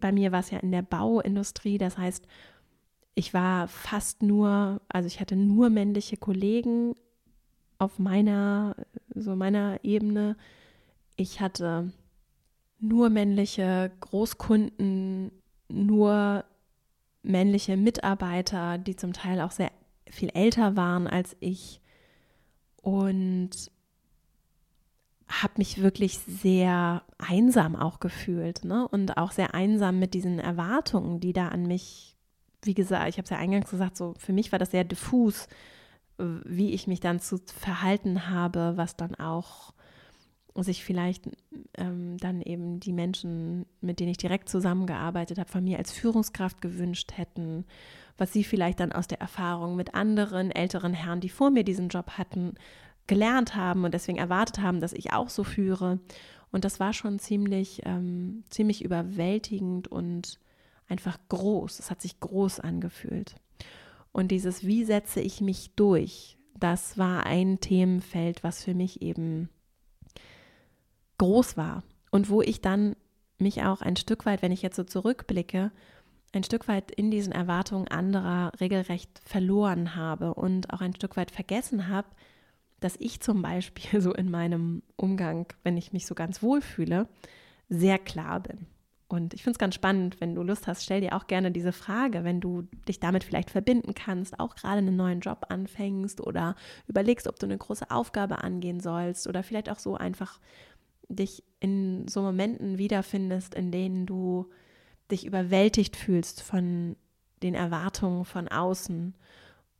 Bei 0.00 0.10
mir 0.10 0.32
war 0.32 0.40
es 0.40 0.50
ja 0.50 0.58
in 0.58 0.72
der 0.72 0.80
Bauindustrie, 0.80 1.76
das 1.76 1.98
heißt, 1.98 2.26
ich 3.14 3.34
war 3.34 3.68
fast 3.68 4.22
nur, 4.22 4.80
also 4.88 5.06
ich 5.06 5.20
hatte 5.20 5.36
nur 5.36 5.68
männliche 5.68 6.16
Kollegen 6.16 6.94
auf 7.78 7.98
meiner, 7.98 8.74
so 9.14 9.36
meiner 9.36 9.80
Ebene. 9.82 10.36
Ich 11.16 11.40
hatte 11.42 11.92
nur 12.78 13.10
männliche 13.10 13.90
Großkunden, 14.00 15.30
nur 15.68 16.44
männliche 17.26 17.76
Mitarbeiter, 17.76 18.78
die 18.78 18.96
zum 18.96 19.12
Teil 19.12 19.40
auch 19.40 19.50
sehr 19.50 19.70
viel 20.08 20.30
älter 20.30 20.76
waren 20.76 21.06
als 21.06 21.36
ich 21.40 21.80
und 22.82 23.50
habe 25.28 25.54
mich 25.56 25.82
wirklich 25.82 26.18
sehr 26.18 27.02
einsam 27.18 27.74
auch 27.74 27.98
gefühlt 27.98 28.64
ne? 28.64 28.86
und 28.86 29.16
auch 29.16 29.32
sehr 29.32 29.54
einsam 29.54 29.98
mit 29.98 30.14
diesen 30.14 30.38
Erwartungen, 30.38 31.18
die 31.18 31.32
da 31.32 31.48
an 31.48 31.64
mich, 31.64 32.16
wie 32.62 32.74
gesagt, 32.74 33.08
ich 33.08 33.16
habe 33.16 33.24
es 33.24 33.30
ja 33.30 33.38
eingangs 33.38 33.70
gesagt, 33.70 33.96
so 33.96 34.14
für 34.18 34.32
mich 34.32 34.52
war 34.52 34.60
das 34.60 34.70
sehr 34.70 34.84
diffus, 34.84 35.48
wie 36.18 36.72
ich 36.72 36.86
mich 36.86 37.00
dann 37.00 37.20
zu 37.20 37.38
verhalten 37.60 38.30
habe, 38.30 38.74
was 38.76 38.96
dann 38.96 39.16
auch 39.16 39.74
sich 40.62 40.84
vielleicht 40.84 41.28
ähm, 41.76 42.16
dann 42.18 42.40
eben 42.40 42.80
die 42.80 42.92
Menschen, 42.92 43.66
mit 43.80 44.00
denen 44.00 44.10
ich 44.10 44.16
direkt 44.16 44.48
zusammengearbeitet 44.48 45.38
habe, 45.38 45.50
von 45.50 45.64
mir 45.64 45.78
als 45.78 45.92
Führungskraft 45.92 46.60
gewünscht 46.60 47.12
hätten, 47.16 47.64
was 48.16 48.32
sie 48.32 48.44
vielleicht 48.44 48.80
dann 48.80 48.92
aus 48.92 49.06
der 49.06 49.20
Erfahrung 49.20 49.76
mit 49.76 49.94
anderen 49.94 50.50
älteren 50.50 50.94
Herren, 50.94 51.20
die 51.20 51.28
vor 51.28 51.50
mir 51.50 51.64
diesen 51.64 51.88
Job 51.88 52.12
hatten, 52.12 52.54
gelernt 53.06 53.54
haben 53.54 53.84
und 53.84 53.94
deswegen 53.94 54.18
erwartet 54.18 54.60
haben, 54.60 54.80
dass 54.80 54.92
ich 54.92 55.12
auch 55.12 55.28
so 55.28 55.44
führe. 55.44 56.00
Und 56.50 56.64
das 56.64 56.80
war 56.80 56.92
schon 56.92 57.18
ziemlich, 57.18 57.82
ähm, 57.84 58.44
ziemlich 58.50 58.84
überwältigend 58.84 59.88
und 59.88 60.40
einfach 60.88 61.18
groß. 61.28 61.78
Es 61.78 61.90
hat 61.90 62.00
sich 62.00 62.18
groß 62.20 62.60
angefühlt. 62.60 63.36
Und 64.12 64.28
dieses, 64.30 64.66
wie 64.66 64.84
setze 64.84 65.20
ich 65.20 65.40
mich 65.40 65.72
durch, 65.76 66.38
das 66.58 66.96
war 66.96 67.26
ein 67.26 67.60
Themenfeld, 67.60 68.42
was 68.42 68.64
für 68.64 68.74
mich 68.74 69.02
eben 69.02 69.50
groß 71.18 71.56
war 71.56 71.82
und 72.10 72.28
wo 72.28 72.42
ich 72.42 72.60
dann 72.60 72.96
mich 73.38 73.62
auch 73.62 73.82
ein 73.82 73.96
Stück 73.96 74.26
weit, 74.26 74.42
wenn 74.42 74.52
ich 74.52 74.62
jetzt 74.62 74.76
so 74.76 74.84
zurückblicke, 74.84 75.70
ein 76.32 76.44
Stück 76.44 76.68
weit 76.68 76.90
in 76.90 77.10
diesen 77.10 77.32
Erwartungen 77.32 77.88
anderer 77.88 78.52
regelrecht 78.60 79.20
verloren 79.24 79.94
habe 79.94 80.34
und 80.34 80.72
auch 80.72 80.80
ein 80.80 80.94
Stück 80.94 81.16
weit 81.16 81.30
vergessen 81.30 81.88
habe, 81.88 82.08
dass 82.80 82.96
ich 82.98 83.20
zum 83.20 83.42
Beispiel 83.42 84.00
so 84.00 84.12
in 84.12 84.30
meinem 84.30 84.82
Umgang, 84.96 85.46
wenn 85.62 85.76
ich 85.76 85.92
mich 85.92 86.06
so 86.06 86.14
ganz 86.14 86.42
wohl 86.42 86.60
fühle, 86.60 87.08
sehr 87.68 87.98
klar 87.98 88.40
bin. 88.40 88.66
Und 89.08 89.34
ich 89.34 89.44
finde 89.44 89.52
es 89.52 89.58
ganz 89.58 89.76
spannend, 89.76 90.20
wenn 90.20 90.34
du 90.34 90.42
Lust 90.42 90.66
hast, 90.66 90.82
stell 90.82 91.00
dir 91.00 91.14
auch 91.14 91.28
gerne 91.28 91.52
diese 91.52 91.70
Frage, 91.70 92.24
wenn 92.24 92.40
du 92.40 92.62
dich 92.88 92.98
damit 92.98 93.22
vielleicht 93.22 93.50
verbinden 93.50 93.94
kannst, 93.94 94.40
auch 94.40 94.56
gerade 94.56 94.78
einen 94.78 94.96
neuen 94.96 95.20
Job 95.20 95.46
anfängst 95.48 96.20
oder 96.20 96.56
überlegst, 96.88 97.28
ob 97.28 97.38
du 97.38 97.46
eine 97.46 97.56
große 97.56 97.88
Aufgabe 97.90 98.42
angehen 98.42 98.80
sollst 98.80 99.28
oder 99.28 99.44
vielleicht 99.44 99.70
auch 99.70 99.78
so 99.78 99.94
einfach 99.96 100.40
dich 101.08 101.44
in 101.60 102.08
so 102.08 102.22
Momenten 102.22 102.78
wiederfindest, 102.78 103.54
in 103.54 103.70
denen 103.70 104.06
du 104.06 104.50
dich 105.10 105.24
überwältigt 105.26 105.96
fühlst 105.96 106.42
von 106.42 106.96
den 107.42 107.54
Erwartungen 107.54 108.24
von 108.24 108.48
außen 108.48 109.14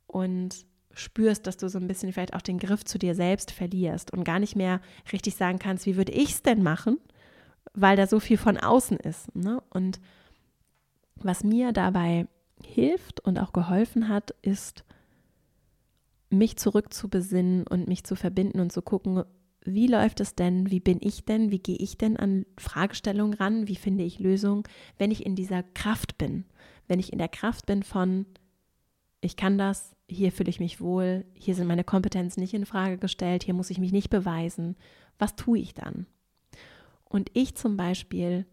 und 0.07 0.65
spürst, 0.93 1.45
dass 1.45 1.57
du 1.57 1.69
so 1.69 1.77
ein 1.77 1.87
bisschen 1.87 2.11
vielleicht 2.13 2.33
auch 2.33 2.41
den 2.41 2.59
Griff 2.59 2.83
zu 2.85 2.97
dir 2.97 3.13
selbst 3.13 3.51
verlierst 3.51 4.11
und 4.11 4.23
gar 4.23 4.39
nicht 4.39 4.55
mehr 4.55 4.81
richtig 5.11 5.35
sagen 5.35 5.59
kannst, 5.59 5.85
wie 5.85 5.97
würde 5.97 6.11
ich 6.11 6.31
es 6.31 6.41
denn 6.41 6.63
machen, 6.63 6.97
weil 7.73 7.97
da 7.97 8.07
so 8.07 8.19
viel 8.19 8.37
von 8.37 8.57
außen 8.57 8.97
ist. 8.97 9.35
Ne? 9.35 9.61
Und 9.69 9.99
was 11.15 11.43
mir 11.43 11.71
dabei 11.71 12.27
hilft 12.63 13.19
und 13.19 13.37
auch 13.37 13.53
geholfen 13.53 14.09
hat, 14.09 14.31
ist, 14.41 14.83
mich 16.29 16.57
zurückzubesinnen 16.57 17.65
und 17.67 17.87
mich 17.87 18.03
zu 18.03 18.15
verbinden 18.15 18.59
und 18.59 18.71
zu 18.71 18.81
gucken, 18.81 19.23
wie 19.67 19.87
läuft 19.87 20.21
es 20.21 20.33
denn, 20.33 20.71
wie 20.71 20.79
bin 20.79 20.97
ich 21.01 21.25
denn, 21.25 21.51
wie 21.51 21.59
gehe 21.59 21.75
ich 21.75 21.97
denn 21.97 22.17
an 22.17 22.45
Fragestellungen 22.57 23.33
ran, 23.33 23.67
wie 23.67 23.75
finde 23.75 24.03
ich 24.03 24.19
Lösungen, 24.19 24.63
wenn 24.97 25.11
ich 25.11 25.25
in 25.25 25.35
dieser 25.35 25.61
Kraft 25.61 26.17
bin, 26.17 26.45
wenn 26.87 26.99
ich 26.99 27.11
in 27.11 27.19
der 27.19 27.27
Kraft 27.27 27.65
bin 27.65 27.83
von, 27.83 28.25
ich 29.19 29.35
kann 29.35 29.57
das, 29.57 29.95
hier 30.07 30.31
fühle 30.31 30.49
ich 30.49 30.61
mich 30.61 30.79
wohl, 30.79 31.25
hier 31.33 31.53
sind 31.53 31.67
meine 31.67 31.83
Kompetenzen 31.83 32.39
nicht 32.39 32.53
in 32.53 32.65
Frage 32.65 32.97
gestellt, 32.97 33.43
hier 33.43 33.53
muss 33.53 33.69
ich 33.69 33.77
mich 33.77 33.91
nicht 33.91 34.09
beweisen, 34.09 34.77
was 35.19 35.35
tue 35.35 35.59
ich 35.59 35.73
dann? 35.73 36.07
Und 37.03 37.29
ich 37.33 37.55
zum 37.55 37.75
Beispiel 37.75 38.45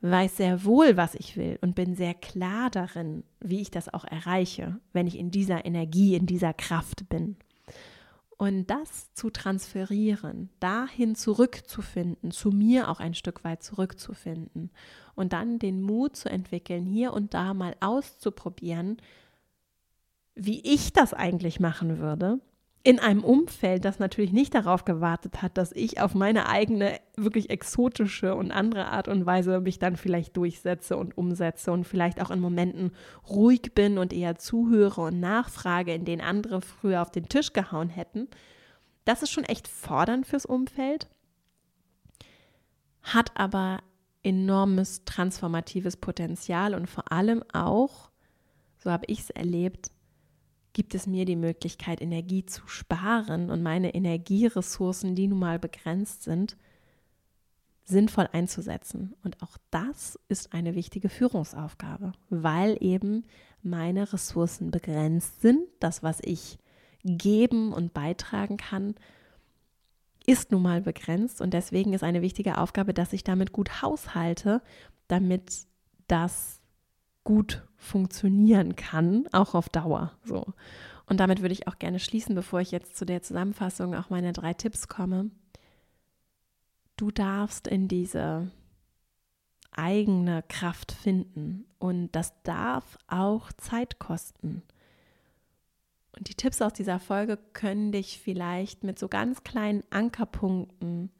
weiß 0.00 0.36
sehr 0.36 0.64
wohl, 0.64 0.96
was 0.96 1.14
ich 1.14 1.36
will 1.36 1.58
und 1.62 1.74
bin 1.74 1.94
sehr 1.94 2.14
klar 2.14 2.70
darin, 2.70 3.24
wie 3.40 3.60
ich 3.60 3.70
das 3.70 3.92
auch 3.92 4.04
erreiche, 4.04 4.80
wenn 4.92 5.06
ich 5.06 5.18
in 5.18 5.30
dieser 5.30 5.64
Energie, 5.64 6.14
in 6.16 6.26
dieser 6.26 6.52
Kraft 6.52 7.08
bin. 7.08 7.36
Und 8.38 8.66
das 8.66 9.14
zu 9.14 9.30
transferieren, 9.30 10.50
dahin 10.60 11.14
zurückzufinden, 11.14 12.30
zu 12.32 12.50
mir 12.50 12.90
auch 12.90 13.00
ein 13.00 13.14
Stück 13.14 13.44
weit 13.44 13.62
zurückzufinden 13.62 14.70
und 15.14 15.32
dann 15.32 15.58
den 15.58 15.80
Mut 15.80 16.16
zu 16.16 16.28
entwickeln, 16.28 16.84
hier 16.84 17.14
und 17.14 17.32
da 17.32 17.54
mal 17.54 17.74
auszuprobieren, 17.80 18.98
wie 20.34 20.60
ich 20.60 20.92
das 20.92 21.14
eigentlich 21.14 21.60
machen 21.60 21.98
würde 21.98 22.40
in 22.86 23.00
einem 23.00 23.24
Umfeld, 23.24 23.84
das 23.84 23.98
natürlich 23.98 24.30
nicht 24.30 24.54
darauf 24.54 24.84
gewartet 24.84 25.42
hat, 25.42 25.58
dass 25.58 25.72
ich 25.72 26.00
auf 26.00 26.14
meine 26.14 26.48
eigene 26.48 27.00
wirklich 27.16 27.50
exotische 27.50 28.36
und 28.36 28.52
andere 28.52 28.86
Art 28.86 29.08
und 29.08 29.26
Weise 29.26 29.60
mich 29.60 29.80
dann 29.80 29.96
vielleicht 29.96 30.36
durchsetze 30.36 30.96
und 30.96 31.18
umsetze 31.18 31.72
und 31.72 31.82
vielleicht 31.82 32.22
auch 32.22 32.30
in 32.30 32.38
Momenten 32.38 32.92
ruhig 33.28 33.74
bin 33.74 33.98
und 33.98 34.12
eher 34.12 34.36
zuhöre 34.36 35.00
und 35.00 35.18
nachfrage, 35.18 35.94
in 35.94 36.04
denen 36.04 36.20
andere 36.20 36.60
früher 36.60 37.02
auf 37.02 37.10
den 37.10 37.28
Tisch 37.28 37.52
gehauen 37.52 37.88
hätten. 37.88 38.28
Das 39.04 39.24
ist 39.24 39.32
schon 39.32 39.42
echt 39.42 39.66
fordernd 39.66 40.24
fürs 40.24 40.46
Umfeld, 40.46 41.08
hat 43.02 43.32
aber 43.34 43.80
enormes 44.22 45.04
transformatives 45.04 45.96
Potenzial 45.96 46.72
und 46.72 46.88
vor 46.88 47.10
allem 47.10 47.42
auch, 47.52 48.10
so 48.78 48.92
habe 48.92 49.06
ich 49.08 49.22
es 49.22 49.30
erlebt, 49.30 49.90
gibt 50.76 50.94
es 50.94 51.06
mir 51.06 51.24
die 51.24 51.36
Möglichkeit, 51.36 52.02
Energie 52.02 52.44
zu 52.44 52.68
sparen 52.68 53.48
und 53.48 53.62
meine 53.62 53.94
Energieressourcen, 53.94 55.14
die 55.14 55.26
nun 55.26 55.38
mal 55.38 55.58
begrenzt 55.58 56.24
sind, 56.24 56.58
sinnvoll 57.86 58.28
einzusetzen. 58.30 59.14
Und 59.24 59.42
auch 59.42 59.56
das 59.70 60.18
ist 60.28 60.52
eine 60.52 60.74
wichtige 60.74 61.08
Führungsaufgabe, 61.08 62.12
weil 62.28 62.76
eben 62.80 63.24
meine 63.62 64.12
Ressourcen 64.12 64.70
begrenzt 64.70 65.40
sind. 65.40 65.66
Das, 65.80 66.02
was 66.02 66.18
ich 66.22 66.58
geben 67.04 67.72
und 67.72 67.94
beitragen 67.94 68.58
kann, 68.58 68.96
ist 70.26 70.52
nun 70.52 70.60
mal 70.60 70.82
begrenzt. 70.82 71.40
Und 71.40 71.54
deswegen 71.54 71.94
ist 71.94 72.04
eine 72.04 72.20
wichtige 72.20 72.58
Aufgabe, 72.58 72.92
dass 72.92 73.14
ich 73.14 73.24
damit 73.24 73.50
gut 73.50 73.80
haushalte, 73.80 74.60
damit 75.08 75.64
das 76.06 76.60
gut 77.26 77.62
funktionieren 77.76 78.76
kann, 78.76 79.28
auch 79.32 79.54
auf 79.54 79.68
Dauer. 79.68 80.12
So. 80.24 80.46
Und 81.04 81.20
damit 81.20 81.42
würde 81.42 81.52
ich 81.52 81.68
auch 81.68 81.78
gerne 81.78 81.98
schließen, 81.98 82.34
bevor 82.34 82.60
ich 82.60 82.70
jetzt 82.70 82.96
zu 82.96 83.04
der 83.04 83.22
Zusammenfassung 83.22 83.94
auch 83.94 84.08
meine 84.08 84.32
drei 84.32 84.54
Tipps 84.54 84.88
komme. 84.88 85.30
Du 86.96 87.10
darfst 87.10 87.68
in 87.68 87.88
diese 87.88 88.50
eigene 89.72 90.42
Kraft 90.48 90.92
finden. 90.92 91.66
Und 91.78 92.12
das 92.12 92.32
darf 92.42 92.96
auch 93.06 93.52
Zeit 93.52 93.98
kosten. 93.98 94.62
Und 96.16 96.28
die 96.28 96.34
Tipps 96.34 96.62
aus 96.62 96.72
dieser 96.72 96.98
Folge 96.98 97.38
können 97.52 97.92
dich 97.92 98.18
vielleicht 98.18 98.84
mit 98.84 98.98
so 98.98 99.08
ganz 99.08 99.44
kleinen 99.44 99.84
Ankerpunkten, 99.90 101.10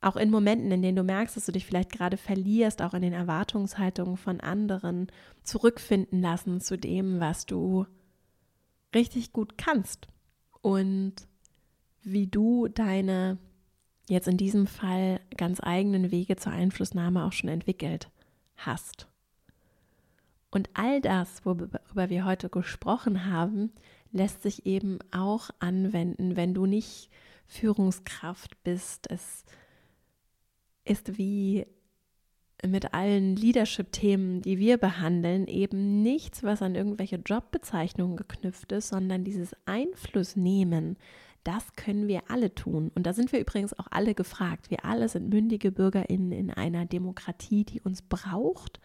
auch 0.00 0.16
in 0.16 0.30
Momenten, 0.30 0.70
in 0.70 0.82
denen 0.82 0.96
du 0.96 1.02
merkst, 1.02 1.36
dass 1.36 1.46
du 1.46 1.52
dich 1.52 1.66
vielleicht 1.66 1.92
gerade 1.92 2.16
verlierst, 2.16 2.82
auch 2.82 2.94
in 2.94 3.02
den 3.02 3.12
Erwartungshaltungen 3.12 4.16
von 4.16 4.40
anderen, 4.40 5.08
zurückfinden 5.42 6.20
lassen 6.20 6.60
zu 6.60 6.78
dem, 6.78 7.20
was 7.20 7.46
du 7.46 7.86
richtig 8.94 9.32
gut 9.32 9.58
kannst 9.58 10.06
und 10.60 11.14
wie 12.02 12.26
du 12.26 12.68
deine 12.68 13.38
jetzt 14.08 14.28
in 14.28 14.36
diesem 14.36 14.66
Fall 14.66 15.20
ganz 15.36 15.60
eigenen 15.62 16.10
Wege 16.10 16.36
zur 16.36 16.52
Einflussnahme 16.52 17.24
auch 17.24 17.32
schon 17.32 17.50
entwickelt 17.50 18.10
hast. 18.56 19.08
Und 20.50 20.70
all 20.74 21.00
das, 21.00 21.44
worüber 21.44 22.08
wir 22.08 22.24
heute 22.24 22.48
gesprochen 22.48 23.26
haben, 23.26 23.70
lässt 24.12 24.42
sich 24.42 24.64
eben 24.64 24.98
auch 25.10 25.50
anwenden, 25.58 26.36
wenn 26.36 26.54
du 26.54 26.64
nicht 26.64 27.10
Führungskraft 27.46 28.62
bist. 28.62 29.10
Es 29.10 29.44
ist 30.88 31.18
wie 31.18 31.66
mit 32.66 32.92
allen 32.92 33.36
Leadership-Themen, 33.36 34.42
die 34.42 34.58
wir 34.58 34.78
behandeln, 34.78 35.46
eben 35.46 36.02
nichts, 36.02 36.42
was 36.42 36.60
an 36.60 36.74
irgendwelche 36.74 37.16
Jobbezeichnungen 37.16 38.16
geknüpft 38.16 38.72
ist, 38.72 38.88
sondern 38.88 39.22
dieses 39.22 39.54
Einfluss 39.64 40.34
nehmen, 40.34 40.96
das 41.44 41.74
können 41.76 42.08
wir 42.08 42.30
alle 42.30 42.54
tun. 42.54 42.90
Und 42.94 43.06
da 43.06 43.12
sind 43.12 43.32
wir 43.32 43.40
übrigens 43.40 43.78
auch 43.78 43.86
alle 43.90 44.14
gefragt. 44.14 44.70
Wir 44.70 44.84
alle 44.84 45.08
sind 45.08 45.28
mündige 45.28 45.70
BürgerInnen 45.70 46.32
in 46.32 46.50
einer 46.50 46.84
Demokratie, 46.84 47.64
die 47.64 47.80
uns 47.80 48.02
braucht, 48.02 48.80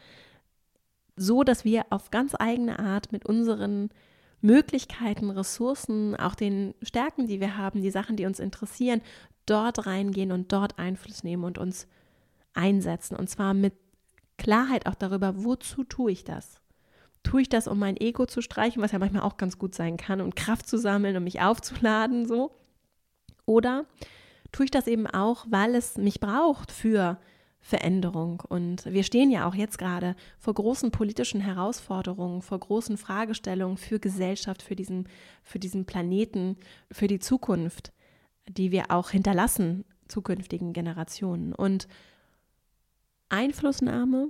so 1.15 1.43
dass 1.43 1.65
wir 1.65 1.85
auf 1.89 2.11
ganz 2.11 2.35
eigene 2.37 2.79
Art 2.79 3.11
mit 3.11 3.25
unseren 3.25 3.89
Möglichkeiten, 4.43 5.29
Ressourcen, 5.29 6.15
auch 6.17 6.35
den 6.35 6.75
Stärken, 6.81 7.27
die 7.27 7.39
wir 7.39 7.57
haben, 7.57 7.81
die 7.81 7.91
Sachen, 7.91 8.17
die 8.17 8.25
uns 8.25 8.39
interessieren, 8.39 9.01
dort 9.45 9.85
reingehen 9.85 10.31
und 10.31 10.51
dort 10.51 10.77
Einfluss 10.77 11.23
nehmen 11.23 11.45
und 11.45 11.57
uns 11.57 11.87
einsetzen. 12.53 13.15
Und 13.15 13.29
zwar 13.29 13.53
mit 13.53 13.73
Klarheit 14.37 14.85
auch 14.85 14.95
darüber, 14.95 15.43
wozu 15.43 15.85
tue 15.85 16.11
ich 16.11 16.25
das? 16.25 16.59
Tue 17.23 17.43
ich 17.43 17.49
das, 17.49 17.69
um 17.69 17.79
mein 17.79 17.95
Ego 17.95 18.25
zu 18.25 18.41
streichen, 18.41 18.81
was 18.81 18.91
ja 18.91 18.99
manchmal 18.99 19.23
auch 19.23 19.37
ganz 19.37 19.57
gut 19.57 19.73
sein 19.73 19.95
kann, 19.95 20.19
um 20.19 20.35
Kraft 20.35 20.67
zu 20.67 20.77
sammeln, 20.77 21.15
um 21.15 21.23
mich 21.23 21.39
aufzuladen, 21.39 22.27
so? 22.27 22.51
Oder 23.45 23.85
tue 24.51 24.65
ich 24.65 24.71
das 24.71 24.87
eben 24.87 25.07
auch, 25.07 25.45
weil 25.49 25.73
es 25.75 25.97
mich 25.97 26.19
braucht 26.19 26.71
für 26.71 27.17
Veränderung. 27.63 28.43
Und 28.47 28.85
wir 28.85 29.03
stehen 29.03 29.31
ja 29.31 29.47
auch 29.47 29.55
jetzt 29.55 29.77
gerade 29.77 30.17
vor 30.37 30.53
großen 30.53 30.91
politischen 30.91 31.39
Herausforderungen, 31.39 32.41
vor 32.41 32.59
großen 32.59 32.97
Fragestellungen 32.97 33.77
für 33.77 33.99
Gesellschaft, 33.99 34.61
für 34.61 34.75
diesen, 34.75 35.07
für 35.43 35.59
diesen 35.59 35.85
Planeten, 35.85 36.57
für 36.91 37.07
die 37.07 37.19
Zukunft, 37.19 37.93
die 38.49 38.71
wir 38.71 38.91
auch 38.91 39.11
hinterlassen 39.11 39.85
zukünftigen 40.09 40.73
Generationen. 40.73 41.53
Und 41.53 41.87
Einflussnahme, 43.29 44.29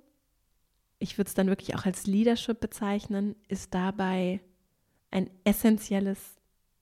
ich 0.99 1.17
würde 1.17 1.27
es 1.29 1.33
dann 1.33 1.47
wirklich 1.47 1.75
auch 1.75 1.85
als 1.85 2.05
Leadership 2.05 2.59
bezeichnen, 2.59 3.35
ist 3.47 3.73
dabei 3.73 4.41
ein 5.09 5.27
essentielles 5.43 6.19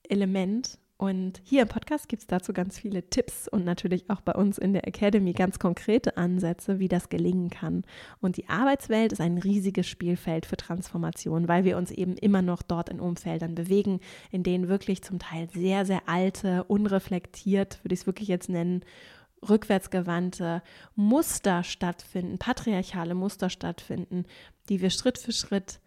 Element 0.04 0.81
und 1.02 1.42
hier 1.44 1.64
im 1.64 1.68
Podcast 1.68 2.08
gibt 2.10 2.22
es 2.22 2.28
dazu 2.28 2.54
ganz 2.54 2.78
viele 2.78 3.10
Tipps 3.10 3.48
und 3.48 3.66
natürlich 3.66 4.08
auch 4.12 4.22
bei 4.22 4.34
uns 4.34 4.60
in 4.60 4.72
der 4.72 4.88
Academy 4.88 5.34
ganz 5.34 5.58
konkrete 5.58 6.16
Ansätze, 6.16 6.78
wie 6.78 6.90
das 6.90 7.10
gelingen 7.10 7.50
kann. 7.50 7.86
Und 8.20 8.38
die 8.38 8.48
Arbeitswelt 8.50 9.12
ist 9.12 9.20
ein 9.20 9.40
riesiges 9.40 9.88
Spielfeld 9.88 10.46
für 10.46 10.58
Transformation, 10.58 11.48
weil 11.48 11.64
wir 11.64 11.78
uns 11.78 11.90
eben 11.90 12.18
immer 12.18 12.44
noch 12.44 12.62
dort 12.62 12.90
in 12.90 13.00
Umfeldern 13.00 13.56
bewegen, 13.56 14.00
in 14.30 14.44
denen 14.44 14.68
wirklich 14.68 15.02
zum 15.02 15.18
Teil 15.18 15.50
sehr, 15.50 15.88
sehr 15.88 16.04
alte, 16.06 16.66
unreflektiert, 16.66 17.84
würde 17.84 17.96
ich 17.96 18.02
es 18.02 18.06
wirklich 18.06 18.28
jetzt 18.28 18.50
nennen, 18.50 18.86
rückwärtsgewandte 19.50 20.62
Muster 20.96 21.64
stattfinden, 21.64 22.38
patriarchale 22.38 23.16
Muster 23.16 23.50
stattfinden, 23.50 24.26
die 24.70 24.82
wir 24.82 24.92
Schritt 24.92 25.18
für 25.18 25.32
Schritt 25.32 25.80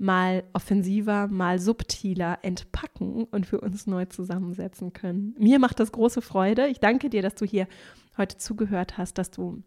mal 0.00 0.44
offensiver, 0.54 1.28
mal 1.28 1.58
subtiler 1.58 2.38
entpacken 2.42 3.24
und 3.24 3.44
für 3.44 3.60
uns 3.60 3.86
neu 3.86 4.06
zusammensetzen 4.06 4.94
können. 4.94 5.34
Mir 5.38 5.58
macht 5.58 5.78
das 5.78 5.92
große 5.92 6.22
Freude. 6.22 6.68
Ich 6.68 6.80
danke 6.80 7.10
dir, 7.10 7.20
dass 7.20 7.34
du 7.34 7.44
hier 7.44 7.68
heute 8.16 8.38
zugehört 8.38 8.96
hast, 8.96 9.18
dass 9.18 9.30
du 9.30 9.62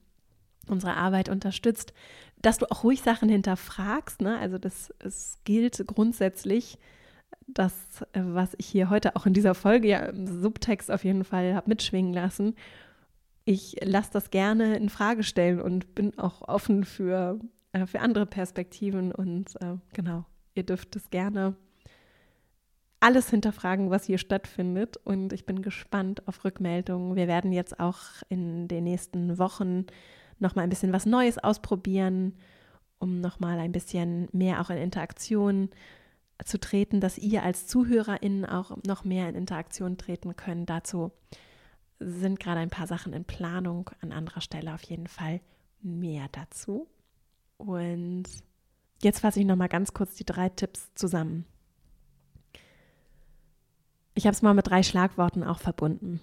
unsere 0.68 0.96
Arbeit 0.96 1.30
unterstützt, 1.30 1.94
dass 2.42 2.58
du 2.58 2.70
auch 2.72 2.84
ruhig 2.84 3.04
Sachen 3.04 3.30
hinterfragst. 3.30 4.22
Ne? 4.22 4.40
Also 4.40 4.58
das 4.58 4.92
es 5.00 5.38
gilt 5.44 5.86
grundsätzlich, 5.86 6.80
das, 7.46 7.74
was 8.14 8.56
ich 8.58 8.66
hier 8.66 8.90
heute 8.90 9.16
auch 9.16 9.28
in 9.28 9.34
dieser 9.34 9.54
Folge 9.54 9.88
ja 9.88 10.00
im 10.00 10.42
Subtext 10.42 10.90
auf 10.90 11.04
jeden 11.04 11.26
Fall 11.26 11.54
habe 11.54 11.70
mitschwingen 11.70 12.14
lassen. 12.14 12.56
Ich 13.46 13.76
lasse 13.84 14.10
das 14.14 14.32
gerne 14.32 14.78
in 14.78 14.90
Frage 14.90 15.22
stellen 15.22 15.62
und 15.62 15.94
bin 15.94 16.18
auch 16.18 16.42
offen 16.48 16.86
für 16.86 17.40
äh, 17.74 17.86
für 17.86 18.00
andere 18.00 18.26
Perspektiven 18.26 19.12
und 19.12 19.56
äh, 19.62 19.76
genau, 19.94 20.26
ihr 20.56 20.64
dürft 20.64 20.96
es 20.96 21.10
gerne 21.10 21.56
alles 23.04 23.30
hinterfragen, 23.30 23.90
was 23.90 24.06
hier 24.06 24.18
stattfindet 24.18 24.96
und 24.96 25.34
ich 25.34 25.46
bin 25.46 25.62
gespannt 25.62 26.26
auf 26.26 26.46
Rückmeldungen. 26.46 27.18
Wir 27.18 27.28
werden 27.28 27.52
jetzt 27.52 27.78
auch 27.78 28.00
in 28.30 28.70
den 28.70 28.86
nächsten 28.86 29.38
Wochen 29.38 29.88
noch 30.40 30.56
mal 30.56 30.62
ein 30.62 30.70
bisschen 30.70 30.94
was 30.94 31.06
Neues 31.06 31.38
ausprobieren, 31.38 32.38
um 33.00 33.20
noch 33.20 33.42
mal 33.42 33.60
ein 33.60 33.74
bisschen 33.74 34.30
mehr 34.32 34.62
auch 34.62 34.70
in 34.70 34.78
Interaktion 34.78 35.70
zu 36.46 36.58
treten, 36.60 37.02
dass 37.02 37.18
ihr 37.18 37.44
als 37.44 37.68
ZuhörerInnen 37.68 38.46
auch 38.46 38.78
noch 38.88 39.04
mehr 39.04 39.28
in 39.28 39.36
Interaktion 39.36 39.98
treten 39.98 40.38
könnt. 40.38 40.70
Dazu 40.70 41.12
sind 42.00 42.40
gerade 42.40 42.62
ein 42.62 42.70
paar 42.70 42.88
Sachen 42.88 43.12
in 43.12 43.26
Planung, 43.26 43.90
an 44.02 44.14
anderer 44.14 44.42
Stelle 44.42 44.74
auf 44.74 44.84
jeden 44.84 45.08
Fall 45.08 45.42
mehr 45.82 46.28
dazu. 46.32 46.88
Und 47.66 48.26
jetzt 49.02 49.20
fasse 49.20 49.40
ich 49.40 49.46
nochmal 49.46 49.70
ganz 49.70 49.94
kurz 49.94 50.16
die 50.16 50.26
drei 50.26 50.50
Tipps 50.50 50.94
zusammen. 50.96 51.46
Ich 54.16 54.26
habe 54.26 54.34
es 54.34 54.42
mal 54.42 54.54
mit 54.54 54.68
drei 54.68 54.84
Schlagworten 54.84 55.44
auch 55.44 55.60
verbunden. 55.60 56.20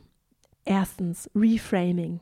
Erstens, 0.65 1.31
Reframing. 1.35 2.21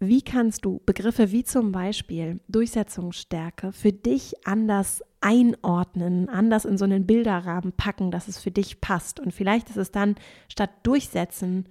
Wie 0.00 0.22
kannst 0.22 0.64
du 0.64 0.80
Begriffe 0.84 1.30
wie 1.30 1.44
zum 1.44 1.70
Beispiel 1.70 2.40
Durchsetzungsstärke 2.48 3.70
für 3.70 3.92
dich 3.92 4.34
anders 4.44 5.02
einordnen, 5.20 6.28
anders 6.28 6.64
in 6.64 6.76
so 6.76 6.84
einen 6.84 7.06
Bilderrahmen 7.06 7.72
packen, 7.72 8.10
dass 8.10 8.26
es 8.26 8.38
für 8.38 8.50
dich 8.50 8.80
passt? 8.80 9.20
Und 9.20 9.32
vielleicht 9.32 9.70
ist 9.70 9.76
es 9.76 9.92
dann 9.92 10.16
statt 10.48 10.70
durchsetzen, 10.82 11.68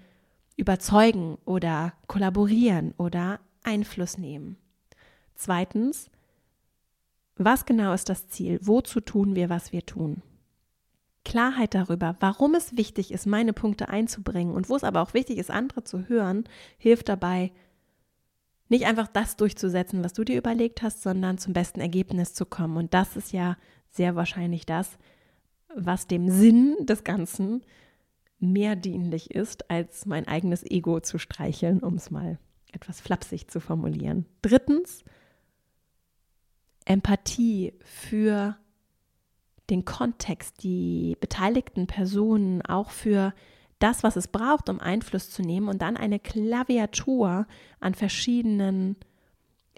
überzeugen 0.56 1.40
oder 1.44 1.94
kollaborieren 2.08 2.94
oder 2.98 3.42
Einfluss 3.64 4.18
nehmen. 4.18 4.56
Zweitens, 5.36 6.10
was 7.46 7.66
genau 7.66 7.94
ist 7.94 8.10
das 8.10 8.28
Ziel? 8.28 8.60
Wozu 8.62 9.00
tun 9.00 9.36
wir, 9.36 9.50
was 9.50 9.72
wir 9.72 9.86
tun? 9.86 10.22
Klarheit 11.24 11.76
darüber, 11.76 12.16
warum 12.20 12.56
es 12.56 12.76
wichtig 12.78 13.12
ist, 13.12 13.28
meine 13.28 13.54
Punkte 13.54 13.90
einzubringen 13.90 14.54
und 14.54 14.70
wo 14.70 14.76
es 14.76 14.84
aber 14.84 15.02
auch 15.02 15.14
wichtig 15.14 15.38
ist, 15.38 15.52
andere 15.52 15.84
zu 15.84 16.10
hören, 16.10 16.46
hilft 16.78 17.10
dabei, 17.10 17.52
nicht 18.70 18.86
einfach 18.86 19.08
das 19.08 19.36
durchzusetzen, 19.36 20.04
was 20.04 20.14
du 20.14 20.24
dir 20.24 20.38
überlegt 20.38 20.82
hast, 20.82 21.04
sondern 21.04 21.38
zum 21.38 21.54
besten 21.54 21.82
Ergebnis 21.82 22.34
zu 22.34 22.46
kommen. 22.46 22.78
Und 22.78 22.94
das 22.94 23.18
ist 23.18 23.34
ja 23.34 23.58
sehr 23.90 24.16
wahrscheinlich 24.16 24.66
das, 24.66 24.98
was 25.76 26.08
dem 26.08 26.30
Sinn 26.30 26.78
des 26.82 27.04
Ganzen 27.04 27.64
mehr 28.40 28.76
dienlich 28.76 29.32
ist, 29.32 29.70
als 29.70 30.06
mein 30.06 30.28
eigenes 30.28 30.64
Ego 30.64 31.00
zu 31.02 31.20
streicheln, 31.20 31.82
um 31.82 31.96
es 31.96 32.10
mal 32.10 32.40
etwas 32.72 33.02
flapsig 33.02 33.52
zu 33.52 33.60
formulieren. 33.60 34.26
Drittens, 34.42 35.04
Empathie 36.86 37.74
für 37.84 38.58
den 39.70 39.86
Kontext, 39.86 40.64
die 40.64 41.16
beteiligten 41.20 41.88
Personen, 41.88 42.62
auch 42.62 42.90
für 42.90 43.34
das, 43.80 44.04
was 44.04 44.16
es 44.16 44.28
braucht, 44.28 44.70
um 44.70 44.80
Einfluss 44.80 45.30
zu 45.30 45.42
nehmen 45.42 45.68
und 45.68 45.82
dann 45.82 45.98
eine 45.98 46.20
Klaviatur 46.20 47.48
an 47.80 47.96
verschiedenen 47.96 48.96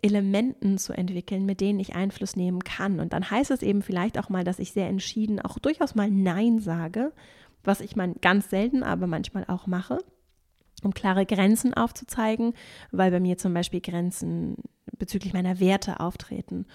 Elementen 0.02 0.78
zu 0.78 0.92
entwickeln, 0.94 1.46
mit 1.46 1.62
denen 1.62 1.80
ich 1.80 1.96
Einfluss 1.96 2.36
nehmen 2.36 2.64
kann. 2.64 3.00
Und 3.00 3.14
dann 3.14 3.30
heißt 3.30 3.52
es 3.52 3.62
eben 3.62 3.82
vielleicht 3.82 4.20
auch 4.20 4.30
mal, 4.30 4.44
dass 4.44 4.60
ich 4.60 4.74
sehr 4.74 4.90
entschieden 4.90 5.40
auch 5.40 5.60
durchaus 5.60 5.96
mal 5.96 6.12
Nein 6.12 6.60
sage, 6.60 7.14
was 7.64 7.80
ich 7.80 7.96
mal 7.96 8.14
ganz 8.20 8.50
selten, 8.50 8.84
aber 8.84 9.08
manchmal 9.08 9.46
auch 9.48 9.68
mache, 9.68 10.00
um 10.86 10.94
klare 10.94 11.26
Grenzen 11.26 11.74
aufzuzeigen, 11.74 12.54
weil 12.92 13.12
bei 13.12 13.20
mir 13.20 13.38
zum 13.38 13.54
Beispiel 13.54 13.82
Grenzen 13.82 14.58
bezüglich 14.98 15.34
meiner 15.34 15.60
Werte 15.60 16.00
auftreten. 16.00 16.66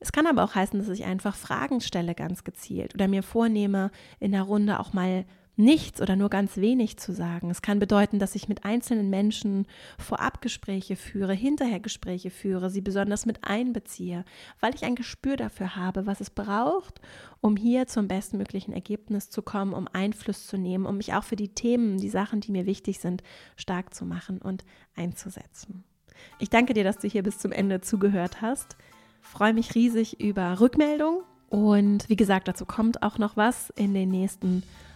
Es 0.00 0.10
kann 0.10 0.26
aber 0.26 0.42
auch 0.42 0.54
heißen, 0.54 0.78
dass 0.78 0.88
ich 0.88 1.04
einfach 1.04 1.36
Fragen 1.36 1.80
stelle 1.80 2.14
ganz 2.14 2.42
gezielt 2.42 2.94
oder 2.94 3.06
mir 3.06 3.22
vornehme, 3.22 3.90
in 4.18 4.32
der 4.32 4.42
Runde 4.42 4.80
auch 4.80 4.92
mal 4.92 5.24
nichts 5.56 6.00
oder 6.00 6.16
nur 6.16 6.30
ganz 6.30 6.56
wenig 6.56 6.96
zu 6.96 7.12
sagen. 7.12 7.50
Es 7.50 7.60
kann 7.60 7.78
bedeuten, 7.78 8.18
dass 8.18 8.34
ich 8.34 8.48
mit 8.48 8.64
einzelnen 8.64 9.10
Menschen 9.10 9.66
Vorabgespräche 9.98 10.96
führe, 10.96 11.34
Hinterhergespräche 11.34 12.30
führe, 12.30 12.70
sie 12.70 12.80
besonders 12.80 13.26
mit 13.26 13.44
einbeziehe, 13.44 14.24
weil 14.60 14.74
ich 14.74 14.84
ein 14.84 14.94
Gespür 14.94 15.36
dafür 15.36 15.76
habe, 15.76 16.06
was 16.06 16.20
es 16.20 16.30
braucht, 16.30 17.00
um 17.40 17.56
hier 17.56 17.86
zum 17.86 18.08
bestmöglichen 18.08 18.72
Ergebnis 18.72 19.28
zu 19.28 19.42
kommen, 19.42 19.74
um 19.74 19.88
Einfluss 19.92 20.46
zu 20.46 20.56
nehmen, 20.56 20.86
um 20.86 20.96
mich 20.96 21.12
auch 21.12 21.24
für 21.24 21.36
die 21.36 21.50
Themen, 21.50 21.98
die 21.98 22.08
Sachen, 22.08 22.40
die 22.40 22.52
mir 22.52 22.64
wichtig 22.64 22.98
sind, 22.98 23.22
stark 23.56 23.94
zu 23.94 24.06
machen 24.06 24.40
und 24.40 24.64
einzusetzen. 24.96 25.84
Ich 26.38 26.50
danke 26.50 26.72
dir, 26.72 26.84
dass 26.84 26.98
du 26.98 27.08
hier 27.08 27.22
bis 27.22 27.38
zum 27.38 27.52
Ende 27.52 27.80
zugehört 27.80 28.40
hast. 28.40 28.76
Freue 29.20 29.52
mich 29.52 29.74
riesig 29.74 30.20
über 30.20 30.60
Rückmeldung 30.60 31.22
und 31.50 32.08
wie 32.08 32.16
gesagt, 32.16 32.48
dazu 32.48 32.64
kommt 32.64 33.02
auch 33.02 33.18
noch 33.18 33.36
was 33.36 33.70
in 33.70 33.92
den 33.92 34.10
nächsten 34.10 34.62
Wochen. 34.62 34.91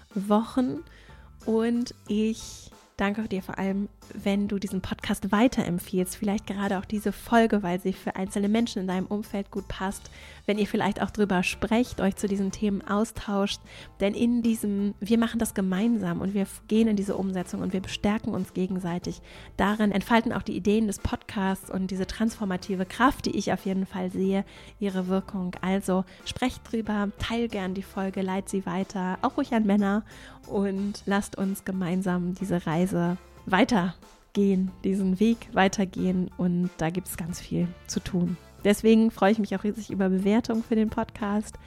Und 1.44 1.94
ich 2.08 2.70
danke 2.96 3.28
dir 3.28 3.42
vor 3.42 3.58
allem, 3.58 3.88
wenn 4.14 4.48
du 4.48 4.58
diesen 4.58 4.80
Podcast 4.80 5.30
weiterempfiehlst. 5.30 6.16
Vielleicht 6.16 6.46
gerade 6.46 6.78
auch 6.78 6.84
diese 6.84 7.12
Folge, 7.12 7.62
weil 7.62 7.80
sie 7.80 7.92
für 7.92 8.16
einzelne 8.16 8.48
Menschen 8.48 8.82
in 8.82 8.88
deinem 8.88 9.06
Umfeld 9.06 9.50
gut 9.50 9.68
passt. 9.68 10.10
Wenn 10.46 10.58
ihr 10.58 10.66
vielleicht 10.66 11.02
auch 11.02 11.10
drüber 11.10 11.42
sprecht, 11.42 12.00
euch 12.00 12.16
zu 12.16 12.26
diesen 12.26 12.52
Themen 12.52 12.86
austauscht. 12.86 13.60
Denn 14.00 14.14
in 14.14 14.42
diesem, 14.42 14.94
wir 15.00 15.18
machen 15.18 15.38
das 15.38 15.54
gemeinsam 15.54 16.20
und 16.20 16.32
wir 16.32 16.46
gehen 16.68 16.88
in 16.88 16.96
diese 16.96 17.16
Umsetzung 17.16 17.60
und 17.60 17.72
wir 17.72 17.80
bestärken 17.80 18.32
uns 18.32 18.54
gegenseitig. 18.54 19.20
Darin 19.56 19.92
entfalten 19.92 20.32
auch 20.32 20.42
die 20.42 20.56
Ideen 20.56 20.86
des 20.86 20.98
Podcasts 20.98 21.70
und 21.70 21.90
diese 21.90 22.06
transformative 22.06 22.86
Kraft, 22.86 23.26
die 23.26 23.36
ich 23.36 23.52
auf 23.52 23.66
jeden 23.66 23.86
Fall 23.86 24.10
sehe, 24.10 24.44
ihre 24.78 25.08
Wirkung. 25.08 25.54
Also 25.60 26.04
sprecht 26.24 26.70
drüber, 26.70 27.10
teil 27.18 27.48
gern 27.48 27.74
die 27.74 27.82
Folge, 27.82 28.22
leit 28.22 28.48
sie 28.48 28.64
weiter, 28.64 29.18
auch 29.20 29.36
ruhig 29.36 29.52
an 29.52 29.66
Männer 29.66 30.04
und 30.46 31.02
lasst 31.06 31.36
uns 31.36 31.64
gemeinsam 31.64 32.34
diese 32.34 32.66
Reise 32.86 33.16
weitergehen, 33.46 34.70
diesen 34.84 35.18
Weg 35.18 35.48
weitergehen 35.52 36.30
und 36.36 36.70
da 36.78 36.90
gibt 36.90 37.08
es 37.08 37.16
ganz 37.16 37.40
viel 37.40 37.66
zu 37.88 38.00
tun. 38.00 38.36
Deswegen 38.64 39.10
freue 39.10 39.32
ich 39.32 39.38
mich 39.38 39.56
auch 39.56 39.64
riesig 39.64 39.90
über 39.90 40.08
Bewertungen 40.08 40.62
für 40.62 40.76
den 40.76 40.90
Podcast. 40.90 41.58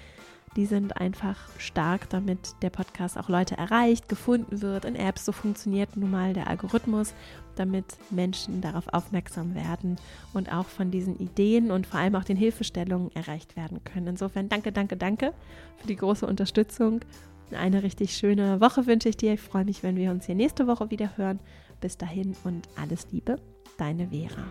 Die 0.55 0.65
sind 0.65 0.97
einfach 0.97 1.37
stark, 1.57 2.09
damit 2.09 2.55
der 2.61 2.69
Podcast 2.69 3.17
auch 3.17 3.29
Leute 3.29 3.55
erreicht, 3.57 4.09
gefunden 4.09 4.61
wird. 4.61 4.83
In 4.83 4.95
Apps 4.95 5.25
so 5.25 5.31
funktioniert 5.31 5.95
nun 5.95 6.09
mal 6.09 6.33
der 6.33 6.47
Algorithmus, 6.47 7.13
damit 7.55 7.85
Menschen 8.09 8.61
darauf 8.61 8.87
aufmerksam 8.91 9.53
werden 9.55 9.97
und 10.33 10.51
auch 10.51 10.65
von 10.65 10.89
diesen 10.89 11.17
Ideen 11.19 11.69
und 11.69 11.85
vor 11.85 11.99
allem 11.99 12.15
auch 12.15 12.23
den 12.23 12.37
Hilfestellungen 12.37 13.11
erreicht 13.13 13.55
werden 13.55 13.83
können. 13.83 14.07
Insofern 14.07 14.49
danke, 14.49 14.71
danke, 14.71 14.97
danke 14.97 15.33
für 15.77 15.87
die 15.87 15.97
große 15.97 16.25
Unterstützung. 16.25 17.01
Eine 17.51 17.83
richtig 17.83 18.15
schöne 18.15 18.61
Woche 18.61 18.85
wünsche 18.87 19.09
ich 19.09 19.17
dir. 19.17 19.33
Ich 19.33 19.41
freue 19.41 19.65
mich, 19.65 19.83
wenn 19.83 19.95
wir 19.95 20.11
uns 20.11 20.25
hier 20.25 20.35
nächste 20.35 20.67
Woche 20.67 20.91
wieder 20.91 21.17
hören. 21.17 21.39
Bis 21.81 21.97
dahin 21.97 22.35
und 22.43 22.67
alles 22.75 23.07
Liebe, 23.11 23.37
deine 23.77 24.09
Vera. 24.09 24.45